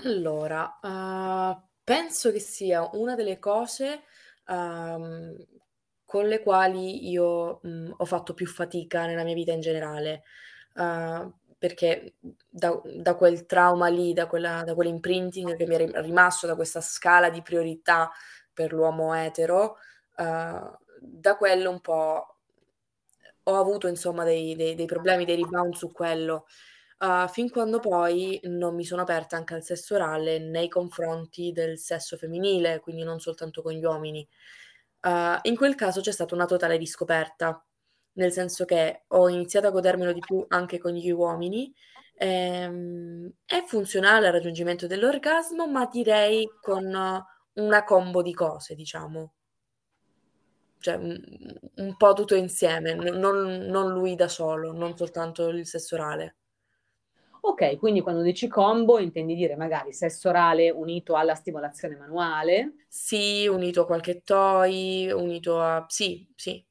Allora, 0.03 0.77
uh, 0.81 1.61
penso 1.83 2.31
che 2.31 2.39
sia 2.39 2.89
una 2.93 3.15
delle 3.15 3.39
cose 3.39 4.01
um, 4.47 5.33
con 6.15 6.28
le 6.28 6.41
quali 6.41 7.10
io, 7.10 7.60
mhmm, 7.63 7.93
ho 7.97 8.06
fatto 8.06 8.34
più 8.34 8.45
fatica 8.47 9.06
nella 9.06 9.23
mia 9.23 9.34
vita 9.34 9.51
in 9.51 9.60
generale, 9.62 10.23
uhm, 10.75 11.34
perché 11.58 12.15
da 12.49 12.80
da 13.01 13.15
quel 13.15 13.45
trauma 13.45 13.88
lì, 13.89 14.13
da 14.13 14.28
quella 14.28 14.63
da 14.63 14.73
quell'imprinting 14.75 15.56
che 15.58 15.65
mi 15.67 15.75
è 15.75 16.01
rimasto, 16.01 16.47
da 16.47 16.56
questa 16.56 16.82
scala 16.82 17.30
di 17.30 17.41
priorità 17.41 18.10
per 18.54 18.71
l'uomo 18.73 19.13
etero, 19.13 19.78
uhm, 20.17 20.78
da 21.01 21.36
quello 21.38 21.69
un 21.69 21.82
po' 21.82 22.38
ho 23.47 23.56
avuto 23.60 23.88
insomma 23.88 24.23
dei 24.23 24.56
dei 24.56 24.75
dei 24.75 24.86
problemi, 24.86 25.25
dei 25.25 25.36
rebound 25.36 25.73
su 25.75 25.91
quello, 25.91 26.45
uhm, 26.99 27.28
fin 27.28 27.49
quando 27.51 27.80
poi 27.80 28.39
non 28.45 28.75
mi 28.75 28.84
sono 28.86 29.01
aperta 29.04 29.36
anche 29.38 29.54
al 29.54 29.63
sesso 29.63 29.95
orale 29.95 30.39
nei 30.39 30.67
confronti 30.67 31.51
del 31.51 31.78
sesso 31.78 32.17
femminile, 32.17 32.80
quindi 32.80 33.04
non 33.04 33.19
soltanto 33.19 33.62
con 33.62 33.73
gli 33.73 33.84
uomini. 33.84 34.28
Uh, 35.05 35.37
in 35.43 35.55
quel 35.55 35.75
caso 35.75 36.01
c'è 36.01 36.11
stata 36.11 36.33
una 36.33 36.45
totale 36.45 36.77
riscoperta, 36.77 37.63
nel 38.13 38.31
senso 38.31 38.65
che 38.65 39.03
ho 39.09 39.29
iniziato 39.29 39.67
a 39.67 39.69
godermelo 39.69 40.11
di 40.11 40.19
più 40.19 40.43
anche 40.47 40.79
con 40.79 40.93
gli 40.93 41.11
uomini. 41.11 41.71
Ehm, 42.17 43.31
è 43.45 43.63
funzionale 43.67 44.25
al 44.25 44.33
raggiungimento 44.33 44.87
dell'orgasmo, 44.87 45.67
ma 45.67 45.85
direi 45.85 46.49
con 46.59 46.85
una 47.53 47.83
combo 47.83 48.23
di 48.23 48.33
cose, 48.33 48.73
diciamo. 48.73 49.33
Cioè, 50.79 50.95
un, 50.95 51.21
un 51.75 51.97
po' 51.97 52.13
tutto 52.13 52.33
insieme, 52.33 52.95
non, 52.95 53.65
non 53.67 53.91
lui 53.91 54.15
da 54.15 54.27
solo, 54.27 54.71
non 54.71 54.97
soltanto 54.97 55.49
il 55.49 55.67
sesso 55.67 55.93
orale. 55.95 56.37
Ok, 57.47 57.77
quindi 57.77 58.01
quando 58.01 58.23
dici 58.23 58.47
combo 58.47 58.97
intendi 58.97 59.36
dire 59.36 59.55
magari 59.55 59.93
sesso 59.93 60.29
orale 60.29 60.71
unito 60.71 61.13
alla 61.15 61.36
stimolazione 61.36 61.95
manuale? 61.95 62.73
Sì, 62.88 63.45
unito 63.47 63.81
a 63.81 63.86
qualche 63.86 64.23
toy, 64.23 65.12
unito 65.12 65.62
a... 65.62 65.86
Sì, 65.88 66.27
sì, 66.36 66.65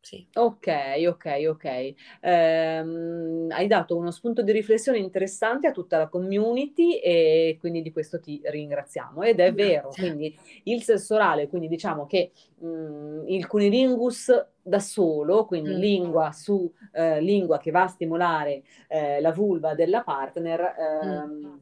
sì. 0.00 0.26
Ok, 0.32 0.66
ok, 1.06 1.44
ok. 1.46 1.94
Ehm, 2.20 3.48
hai 3.50 3.66
dato 3.66 3.98
uno 3.98 4.10
spunto 4.10 4.40
di 4.40 4.52
riflessione 4.52 4.96
interessante 4.96 5.66
a 5.66 5.72
tutta 5.72 5.98
la 5.98 6.08
community 6.08 6.96
e 7.00 7.58
quindi 7.60 7.82
di 7.82 7.92
questo 7.92 8.18
ti 8.18 8.40
ringraziamo. 8.42 9.22
Ed 9.24 9.40
è 9.40 9.52
vero, 9.52 9.90
quindi 9.90 10.34
il 10.64 10.82
sesso 10.82 11.16
orale, 11.16 11.48
quindi 11.48 11.68
diciamo 11.68 12.06
che 12.06 12.32
mh, 12.60 12.66
mm, 12.66 13.28
il 13.28 13.46
cunilingus 13.46 14.46
da 14.66 14.78
solo, 14.80 15.44
quindi 15.44 15.74
mm. 15.74 15.78
lingua 15.78 16.32
su 16.32 16.72
eh, 16.92 17.20
lingua 17.20 17.58
che 17.58 17.70
va 17.70 17.82
a 17.82 17.88
stimolare 17.88 18.62
eh, 18.88 19.20
la 19.20 19.30
vulva 19.30 19.74
della 19.74 20.02
partner, 20.02 20.74
ehm, 20.78 21.30
mm. 21.30 21.54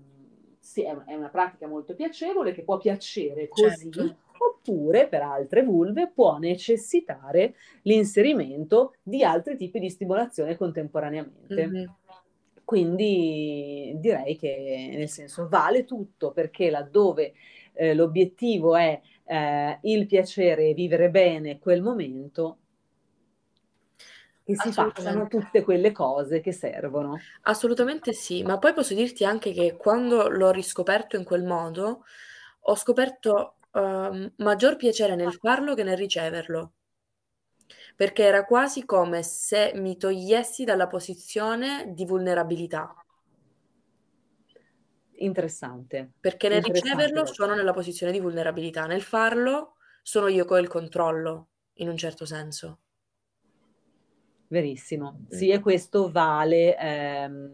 sì, 0.61 0.85
è, 0.85 0.97
è, 1.07 1.15
una 1.15 1.29
pratica 1.29 1.67
molto 1.67 1.95
piacevole 1.95 2.53
che 2.53 2.63
può 2.63 2.79
piacere 2.79 3.49
così. 3.49 3.91
Certo 3.91 4.17
oppure 4.43 5.09
per 5.09 5.23
altre 5.23 5.63
vulve 5.63 6.11
può 6.13 6.39
necessitare 6.39 7.55
l'inserimento 7.83 8.95
di 9.03 9.23
altri 9.23 9.57
tipi 9.57 9.79
di 9.79 9.89
stimolazione 9.89 10.57
contemporaneamente. 10.57 11.67
Mm-hmm. 11.67 11.85
Quindi 12.65 13.93
direi 13.97 14.37
che 14.37 14.93
nel 14.95 15.09
senso 15.09 15.49
vale 15.49 15.85
tutto 15.85 16.33
perché 16.33 16.71
laddove 16.71 17.35
eh, 17.75 17.95
l'obiettivo 17.95 18.77
è 18.77 19.01
eh, 19.25 19.79
il 19.83 20.07
piacere 20.07 20.69
e 20.69 20.75
vivere 20.75 21.11
bene 21.11 21.59
quel 21.59 21.83
momento, 21.83 22.59
che 24.45 24.57
si 24.57 24.73
facciano 24.73 25.29
tutte 25.29 25.63
quelle 25.63 25.93
cose 25.93 26.41
che 26.41 26.53
servono. 26.53 27.19
Assolutamente 27.43 28.13
sì, 28.13 28.43
ma 28.43 28.59
poi 28.59 28.73
posso 28.73 28.95
dirti 28.95 29.25
anche 29.25 29.53
che 29.53 29.77
quando 29.77 30.29
l'ho 30.29 30.51
riscoperto 30.51 31.17
in 31.17 31.25
quel 31.25 31.45
modo, 31.45 32.05
ho 32.61 32.75
scoperto 32.77 33.57
uh, 33.73 34.33
maggior 34.37 34.77
piacere 34.77 35.15
nel 35.15 35.33
farlo 35.35 35.75
che 35.75 35.85
nel 35.85 35.97
riceverlo. 35.97 36.73
Perché 37.95 38.25
era 38.25 38.45
quasi 38.45 38.85
come 38.85 39.23
se 39.23 39.73
mi 39.75 39.97
togliessi 39.97 40.65
dalla 40.65 40.87
posizione 40.87 41.93
di 41.95 42.05
vulnerabilità. 42.05 42.95
Interessante. 45.17 46.13
Perché 46.19 46.49
nel 46.49 46.59
Interessante. 46.59 46.97
riceverlo 46.97 47.27
sono 47.27 47.55
nella 47.55 47.73
posizione 47.73 48.13
di 48.13 48.19
vulnerabilità, 48.19 48.87
nel 48.87 49.03
farlo 49.03 49.75
sono 50.03 50.27
io 50.27 50.45
che 50.45 50.55
ho 50.55 50.59
il 50.59 50.69
controllo, 50.69 51.49
in 51.75 51.89
un 51.89 51.97
certo 51.97 52.25
senso. 52.25 52.79
Verissimo. 54.53 55.25
Sì, 55.31 55.49
e 55.49 55.61
questo 55.61 56.11
vale, 56.11 56.77
ehm, 56.77 57.51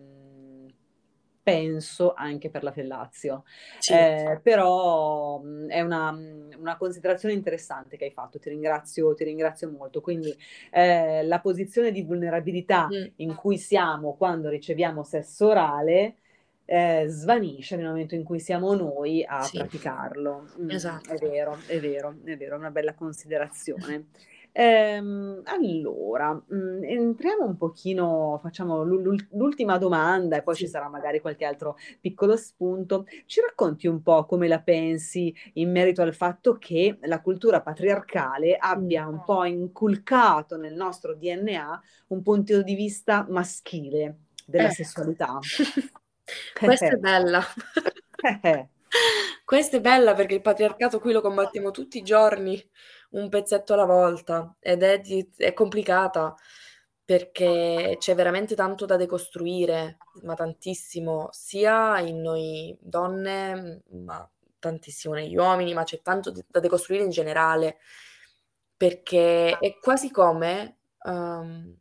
penso 1.41 2.13
anche 2.13 2.51
per 2.51 2.65
la 2.65 2.73
Fellazio. 2.73 3.45
Sì. 3.79 3.93
Eh, 3.93 4.41
però 4.43 5.39
mh, 5.39 5.69
è 5.69 5.81
una, 5.81 6.11
una, 6.59 6.77
considerazione 6.77 7.35
interessante 7.35 7.97
che 7.97 8.07
hai 8.07 8.11
fatto, 8.11 8.41
ti 8.41 8.49
ringrazio, 8.49 9.15
ti 9.15 9.23
ringrazio 9.23 9.71
molto. 9.71 10.01
Quindi 10.01 10.37
eh, 10.73 11.23
la 11.23 11.39
posizione 11.39 11.93
di 11.93 12.03
vulnerabilità 12.03 12.89
mm. 12.89 13.07
in 13.17 13.37
cui 13.37 13.59
siamo 13.59 14.15
quando 14.15 14.49
riceviamo 14.49 15.05
sesso 15.05 15.47
orale 15.47 16.17
eh, 16.65 17.05
svanisce 17.07 17.77
nel 17.77 17.87
momento 17.87 18.17
in 18.17 18.25
cui 18.25 18.41
siamo 18.41 18.75
noi 18.75 19.25
a 19.25 19.43
sì. 19.43 19.59
praticarlo. 19.59 20.49
Mm, 20.63 20.71
esatto. 20.71 21.13
È 21.13 21.17
vero, 21.17 21.57
è 21.69 21.79
vero, 21.79 22.17
è 22.25 22.37
vero, 22.37 22.57
è 22.57 22.59
una 22.59 22.73
bella 22.73 22.95
considerazione. 22.95 24.07
Ehm, 24.61 25.43
allora, 25.45 26.33
mh, 26.33 26.57
mm, 26.57 26.83
entriamo 26.83 27.45
un 27.45 27.57
pochino, 27.57 28.41
facciamo 28.43 28.83
l'ultima 28.83 29.79
domanda 29.79 30.37
e 30.37 30.43
poi 30.43 30.57
sì. 30.57 30.65
ci 30.65 30.69
sarà 30.69 30.89
magari 30.89 31.21
qualche 31.21 31.45
altro 31.45 31.77
piccolo 32.01 32.37
spunto. 32.37 33.07
Ci 33.27 33.41
racconti 33.41 33.87
un 33.87 34.03
po' 34.03 34.27
come 34.27 34.49
la 34.49 34.59
pensi 34.59 35.33
in 35.55 35.71
merito 35.71 36.03
al 36.03 36.13
fatto 36.13 36.59
che 36.59 36.99
la 37.03 37.21
cultura 37.21 37.61
patriarcale 37.61 38.57
abbia 38.57 39.07
un 39.07 39.23
po' 39.23 39.45
inculcato 39.45 40.57
nel 40.57 40.75
nostro 40.75 41.15
DNA 41.15 41.81
un 42.09 42.23
punto 42.23 42.61
di 42.61 42.75
vista 42.75 43.25
maschile 43.29 44.23
della 44.45 44.71
eh. 44.71 44.73
sessualità? 44.73 45.39
Questa 46.59 46.89
è 46.89 46.97
bella. 46.99 47.45
Questa 49.45 49.77
è 49.77 49.81
bella 49.81 50.15
perché 50.15 50.35
il 50.35 50.41
patriarcato 50.41 50.99
qui 50.99 51.13
lo 51.13 51.21
combattiamo 51.21 51.71
tutti 51.71 51.99
i 51.99 52.03
giorni 52.03 52.61
un 53.11 53.29
pezzetto 53.29 53.75
alla 53.75 53.85
volta 53.85 54.55
ed 54.61 54.83
è, 54.83 55.01
di, 55.01 55.29
è 55.37 55.53
complicata 55.53 56.35
perché 57.09 57.97
c'è 57.99 58.15
veramente 58.15 58.55
tanto 58.55 58.85
da 58.85 58.97
decostruire, 58.97 59.97
ma 60.25 60.35
tantissimo, 60.35 61.29
sia 61.31 62.01
in 62.01 62.21
noi 62.21 62.77
donne, 62.79 63.83
ma 63.93 64.31
tantissimo 64.59 65.15
negli 65.15 65.35
uomini, 65.35 65.73
ma 65.73 65.85
c'è 65.85 66.03
tanto 66.03 66.31
da 66.47 66.61
decostruire 66.61 67.05
in 67.05 67.11
generale, 67.11 67.79
perché 68.77 69.57
è 69.57 69.79
quasi 69.81 70.11
come 70.11 70.81
um, 71.05 71.75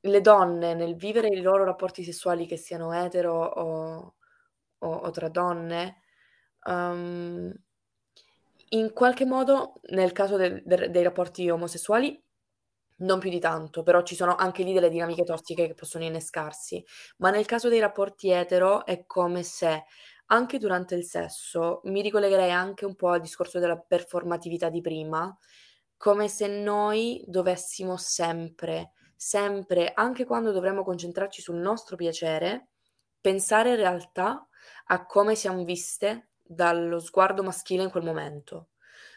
le 0.00 0.20
donne 0.20 0.74
nel 0.74 0.96
vivere 0.96 1.28
i 1.28 1.40
loro 1.40 1.62
rapporti 1.62 2.02
sessuali, 2.02 2.46
che 2.46 2.56
siano 2.56 2.92
etero 2.92 3.40
o, 3.40 4.14
o, 4.78 4.88
o 4.88 5.10
tra 5.10 5.28
donne, 5.28 6.00
um, 6.64 7.54
in 8.70 8.92
qualche 8.92 9.24
modo, 9.26 9.80
nel 9.90 10.12
caso 10.12 10.36
del 10.36 10.62
del 10.64 10.90
dei 10.90 11.02
rapporti 11.02 11.48
omosessuali, 11.50 12.22
non 12.98 13.18
più 13.18 13.30
di 13.30 13.40
tanto, 13.40 13.82
però 13.82 14.02
ci 14.02 14.14
sono 14.14 14.34
anche 14.36 14.62
lì 14.62 14.72
delle 14.74 14.90
dinamiche 14.90 15.24
tossiche 15.24 15.66
che 15.66 15.74
possono 15.74 16.04
innescarsi. 16.04 16.84
Ma 17.18 17.30
nel 17.30 17.46
caso 17.46 17.68
dei 17.68 17.80
rapporti 17.80 18.30
etero 18.30 18.84
è 18.84 19.04
come 19.06 19.42
se 19.42 19.84
anche 20.26 20.58
durante 20.58 20.94
il 20.94 21.04
sesso, 21.04 21.80
mi 21.84 22.02
ricollegherei 22.02 22.52
anche 22.52 22.84
un 22.84 22.94
po' 22.96 23.08
al 23.08 23.20
discorso 23.20 23.58
della 23.58 23.78
performatività 23.78 24.68
di 24.68 24.80
prima, 24.80 25.36
come 25.96 26.28
se 26.28 26.46
noi 26.46 27.22
dovessimo 27.26 27.96
sempre, 27.96 28.92
sempre, 29.16 29.90
anche 29.94 30.24
quando 30.24 30.52
dovremmo 30.52 30.84
concentrarci 30.84 31.42
sul 31.42 31.56
nostro 31.56 31.96
piacere, 31.96 32.68
pensare 33.20 33.70
in 33.70 33.76
realtà 33.76 34.46
a 34.86 35.06
come 35.06 35.34
siam 35.34 35.64
viste 35.64 36.29
dallo 36.52 36.98
sguardo 36.98 37.44
maschile 37.44 37.84
in 37.84 37.90
quel 37.90 38.02
momento, 38.02 38.70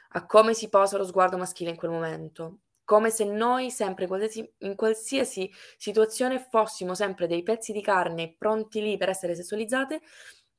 a 0.09 0.25
come 0.25 0.53
si 0.53 0.69
posa 0.69 0.97
lo 0.97 1.05
sguardo 1.05 1.37
maschile 1.37 1.71
in 1.71 1.75
quel 1.75 1.89
momento, 1.89 2.59
come 2.83 3.09
se 3.09 3.25
noi 3.25 3.71
sempre, 3.71 4.03
in 4.03 4.09
qualsiasi, 4.09 4.53
in 4.59 4.75
qualsiasi 4.75 5.51
situazione, 5.77 6.45
fossimo 6.49 6.93
sempre 6.93 7.27
dei 7.27 7.41
pezzi 7.41 7.71
di 7.71 7.81
carne 7.81 8.35
pronti 8.37 8.81
lì 8.81 8.97
per 8.97 9.09
essere 9.09 9.35
sessualizzate 9.35 10.01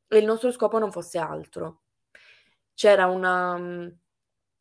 e 0.09 0.19
il 0.19 0.25
nostro 0.25 0.51
scopo 0.51 0.79
non 0.79 0.91
fosse 0.91 1.19
altro. 1.19 1.83
C'era 2.75 3.07
una 3.07 3.55
um, 3.55 3.97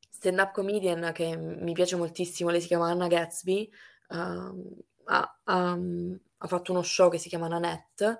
stand-up 0.10 0.52
comedian 0.54 1.12
che 1.14 1.36
mi 1.36 1.74
piace 1.74 1.96
moltissimo, 1.96 2.52
lei 2.52 2.62
si 2.62 2.68
chiama 2.68 2.90
Anna 2.90 3.08
Gatsby, 3.08 3.72
uh, 4.10 4.84
ha, 5.06 5.40
ha, 5.44 5.78
ha, 6.38 6.48
fatto 6.48 6.72
uno 6.72 6.84
show 6.84 7.10
che 7.10 7.18
si 7.18 7.30
chiama 7.30 7.48
Nanette, 7.48 8.20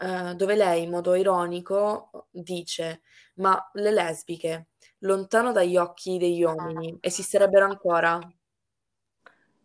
uh, 0.00 0.34
dove 0.34 0.56
lei 0.56 0.82
in 0.82 0.90
modo 0.90 1.14
ironico 1.14 2.26
dice 2.30 3.02
ma 3.34 3.70
le 3.74 3.90
lesbiche, 3.90 4.68
lontano 5.00 5.52
dagli 5.52 5.76
occhi 5.76 6.18
degli 6.18 6.42
uomini, 6.42 6.96
esisterebbero 7.00 7.64
ancora? 7.64 8.18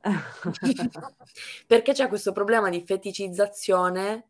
Perché 1.68 1.94
c'è 1.94 2.08
questo 2.08 2.32
problema 2.32 2.70
di 2.70 2.84
feticizzazione 2.86 4.30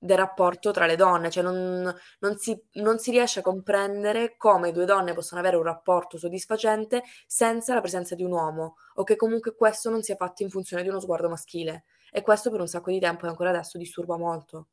del 0.00 0.16
rapporto 0.16 0.70
tra 0.70 0.86
le 0.86 0.94
donne, 0.94 1.28
cioè 1.30 1.42
non, 1.42 1.92
non, 2.20 2.38
si, 2.38 2.56
non, 2.74 2.98
si, 2.98 3.10
riesce 3.10 3.40
a 3.40 3.42
comprendere 3.42 4.36
come 4.36 4.70
due 4.70 4.84
donne 4.84 5.12
possono 5.12 5.40
avere 5.40 5.56
un 5.56 5.64
rapporto 5.64 6.18
soddisfacente 6.18 7.02
senza 7.26 7.74
la 7.74 7.80
presenza 7.80 8.14
di 8.14 8.22
un 8.22 8.30
uomo, 8.30 8.76
o 8.94 9.02
che 9.02 9.16
comunque 9.16 9.56
questo 9.56 9.90
non 9.90 10.02
sia 10.02 10.14
fatto 10.14 10.44
in 10.44 10.50
funzione 10.50 10.84
di 10.84 10.88
uno 10.88 11.00
sguardo 11.00 11.28
maschile. 11.28 11.84
E 12.12 12.22
questo 12.22 12.50
per 12.50 12.60
un 12.60 12.68
sacco 12.68 12.90
di 12.90 13.00
tempo 13.00 13.26
e 13.26 13.28
ancora 13.28 13.50
adesso 13.50 13.76
disturba 13.76 14.16
molto. 14.16 14.68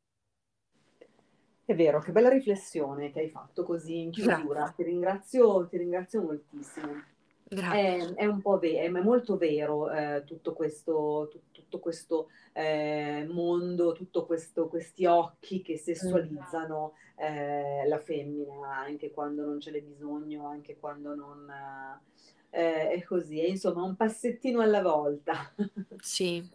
È 1.65 1.73
vero, 1.73 1.99
che 1.99 2.11
bella 2.11 2.29
riflessione 2.29 3.11
che 3.11 3.21
hai 3.21 3.29
fatto 3.29 3.63
così 3.63 3.97
in 4.01 4.11
chiusura. 4.11 4.71
Ti 4.75 4.83
ringrazio, 4.83 5.67
ti 5.67 5.77
ringrazio 5.77 6.21
moltissimo. 6.21 7.03
È, 7.47 8.13
è, 8.15 8.25
un 8.25 8.41
po' 8.41 8.59
ve- 8.59 8.81
è 8.81 8.89
molto 8.89 9.37
vero 9.37 9.89
eh, 9.91 10.23
tutto 10.25 10.53
questo, 10.53 11.27
tu- 11.31 11.41
tutto 11.51 11.79
questo 11.79 12.29
eh, 12.53 13.25
mondo, 13.29 13.93
tutti 13.93 14.19
questi 14.67 15.05
occhi 15.05 15.61
che 15.61 15.77
sessualizzano 15.77 16.93
eh, 17.15 17.87
la 17.87 17.99
femmina 17.99 18.77
anche 18.77 19.11
quando 19.11 19.45
non 19.45 19.59
ce 19.59 19.71
n'è 19.71 19.81
bisogno, 19.81 20.47
anche 20.47 20.77
quando 20.77 21.15
non... 21.15 21.51
Eh, 22.51 22.89
è 22.89 23.03
così, 23.03 23.39
è 23.39 23.47
insomma 23.47 23.83
un 23.83 23.95
passettino 23.95 24.61
alla 24.61 24.81
volta. 24.81 25.33
Sì, 25.97 26.47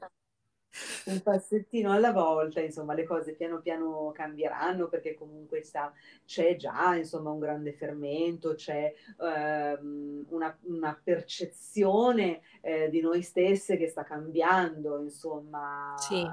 un 1.06 1.20
passettino 1.22 1.92
alla 1.92 2.12
volta, 2.12 2.60
insomma, 2.60 2.94
le 2.94 3.04
cose 3.04 3.34
piano 3.34 3.60
piano 3.60 4.12
cambieranno 4.14 4.88
perché 4.88 5.14
comunque 5.14 5.62
sta, 5.62 5.92
c'è 6.24 6.56
già 6.56 6.94
insomma, 6.94 7.30
un 7.30 7.38
grande 7.38 7.72
fermento, 7.72 8.54
c'è 8.54 8.92
ehm, 9.20 10.26
una, 10.28 10.56
una, 10.62 11.00
percezione 11.02 12.40
eh, 12.60 12.88
di 12.88 13.00
noi 13.00 13.22
stesse 13.22 13.76
che 13.76 13.88
sta 13.88 14.04
cambiando, 14.04 15.00
insomma, 15.00 15.94
sì. 15.96 16.26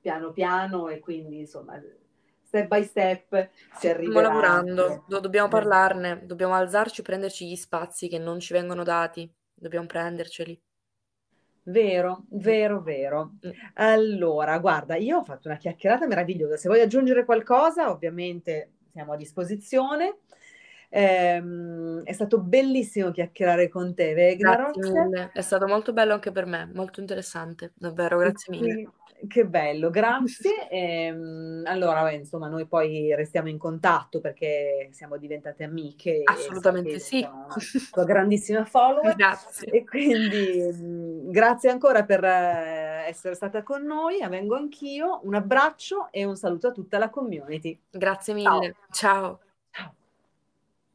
piano 0.00 0.32
piano 0.32 0.88
e 0.88 0.98
quindi 0.98 1.40
insomma 1.40 1.80
step 2.48 2.66
by 2.66 2.82
step 2.82 3.50
si 3.78 3.88
arriverà. 3.88 4.20
Stiamo 4.20 4.20
lavorando, 4.20 5.04
Do- 5.06 5.20
dobbiamo 5.20 5.48
parlarne, 5.48 6.22
dobbiamo 6.24 6.54
alzarci, 6.54 7.02
prenderci 7.02 7.46
gli 7.46 7.56
spazi 7.56 8.08
che 8.08 8.18
non 8.18 8.40
ci 8.40 8.54
vengono 8.54 8.82
dati, 8.82 9.30
dobbiamo 9.54 9.86
prenderceli. 9.86 10.58
Vero, 11.70 12.24
vero, 12.30 12.80
vero. 12.80 13.32
Allora, 13.74 14.58
guarda, 14.58 14.96
io 14.96 15.18
ho 15.18 15.24
fatto 15.24 15.48
una 15.48 15.58
chiacchierata 15.58 16.06
meravigliosa. 16.06 16.56
Se 16.56 16.68
vuoi 16.68 16.80
aggiungere 16.80 17.26
qualcosa, 17.26 17.90
ovviamente 17.90 18.70
siamo 18.90 19.12
a 19.12 19.16
disposizione. 19.16 20.20
Ehm, 20.88 22.02
è 22.04 22.12
stato 22.12 22.40
bellissimo 22.40 23.10
chiacchierare 23.10 23.68
con 23.68 23.94
te, 23.94 24.14
Vegna 24.14 24.56
è 25.32 25.42
stato 25.42 25.66
molto 25.66 25.92
bello 25.92 26.14
anche 26.14 26.32
per 26.32 26.46
me, 26.46 26.70
molto 26.72 27.00
interessante, 27.00 27.72
davvero, 27.76 28.16
grazie 28.16 28.50
mille. 28.50 28.80
Che 29.26 29.46
bello, 29.46 29.90
grazie. 29.90 30.68
Ehm, 30.78 31.62
allora, 31.66 32.02
beh, 32.02 32.14
insomma, 32.14 32.48
noi 32.48 32.66
poi 32.66 33.14
restiamo 33.14 33.48
in 33.48 33.58
contatto 33.58 34.20
perché 34.20 34.88
siamo 34.92 35.16
diventate 35.16 35.64
amiche. 35.64 36.20
Assolutamente 36.24 36.98
sì. 36.98 37.26
Tua 37.90 38.04
grandissima 38.04 38.64
follower. 38.66 39.14
Grazie. 39.16 39.70
E 39.70 39.84
quindi 39.84 41.30
grazie 41.30 41.70
ancora 41.70 42.04
per 42.04 42.22
eh, 42.22 43.04
essere 43.08 43.34
stata 43.34 43.62
con 43.62 43.82
noi. 43.82 44.18
Vengo 44.28 44.56
anch'io. 44.56 45.20
Un 45.24 45.34
abbraccio 45.34 46.08
e 46.10 46.24
un 46.24 46.36
saluto 46.36 46.68
a 46.68 46.72
tutta 46.72 46.98
la 46.98 47.08
community. 47.08 47.78
Grazie 47.90 48.34
mille. 48.34 48.74
Ciao. 48.90 49.38
Ciao. 49.38 49.40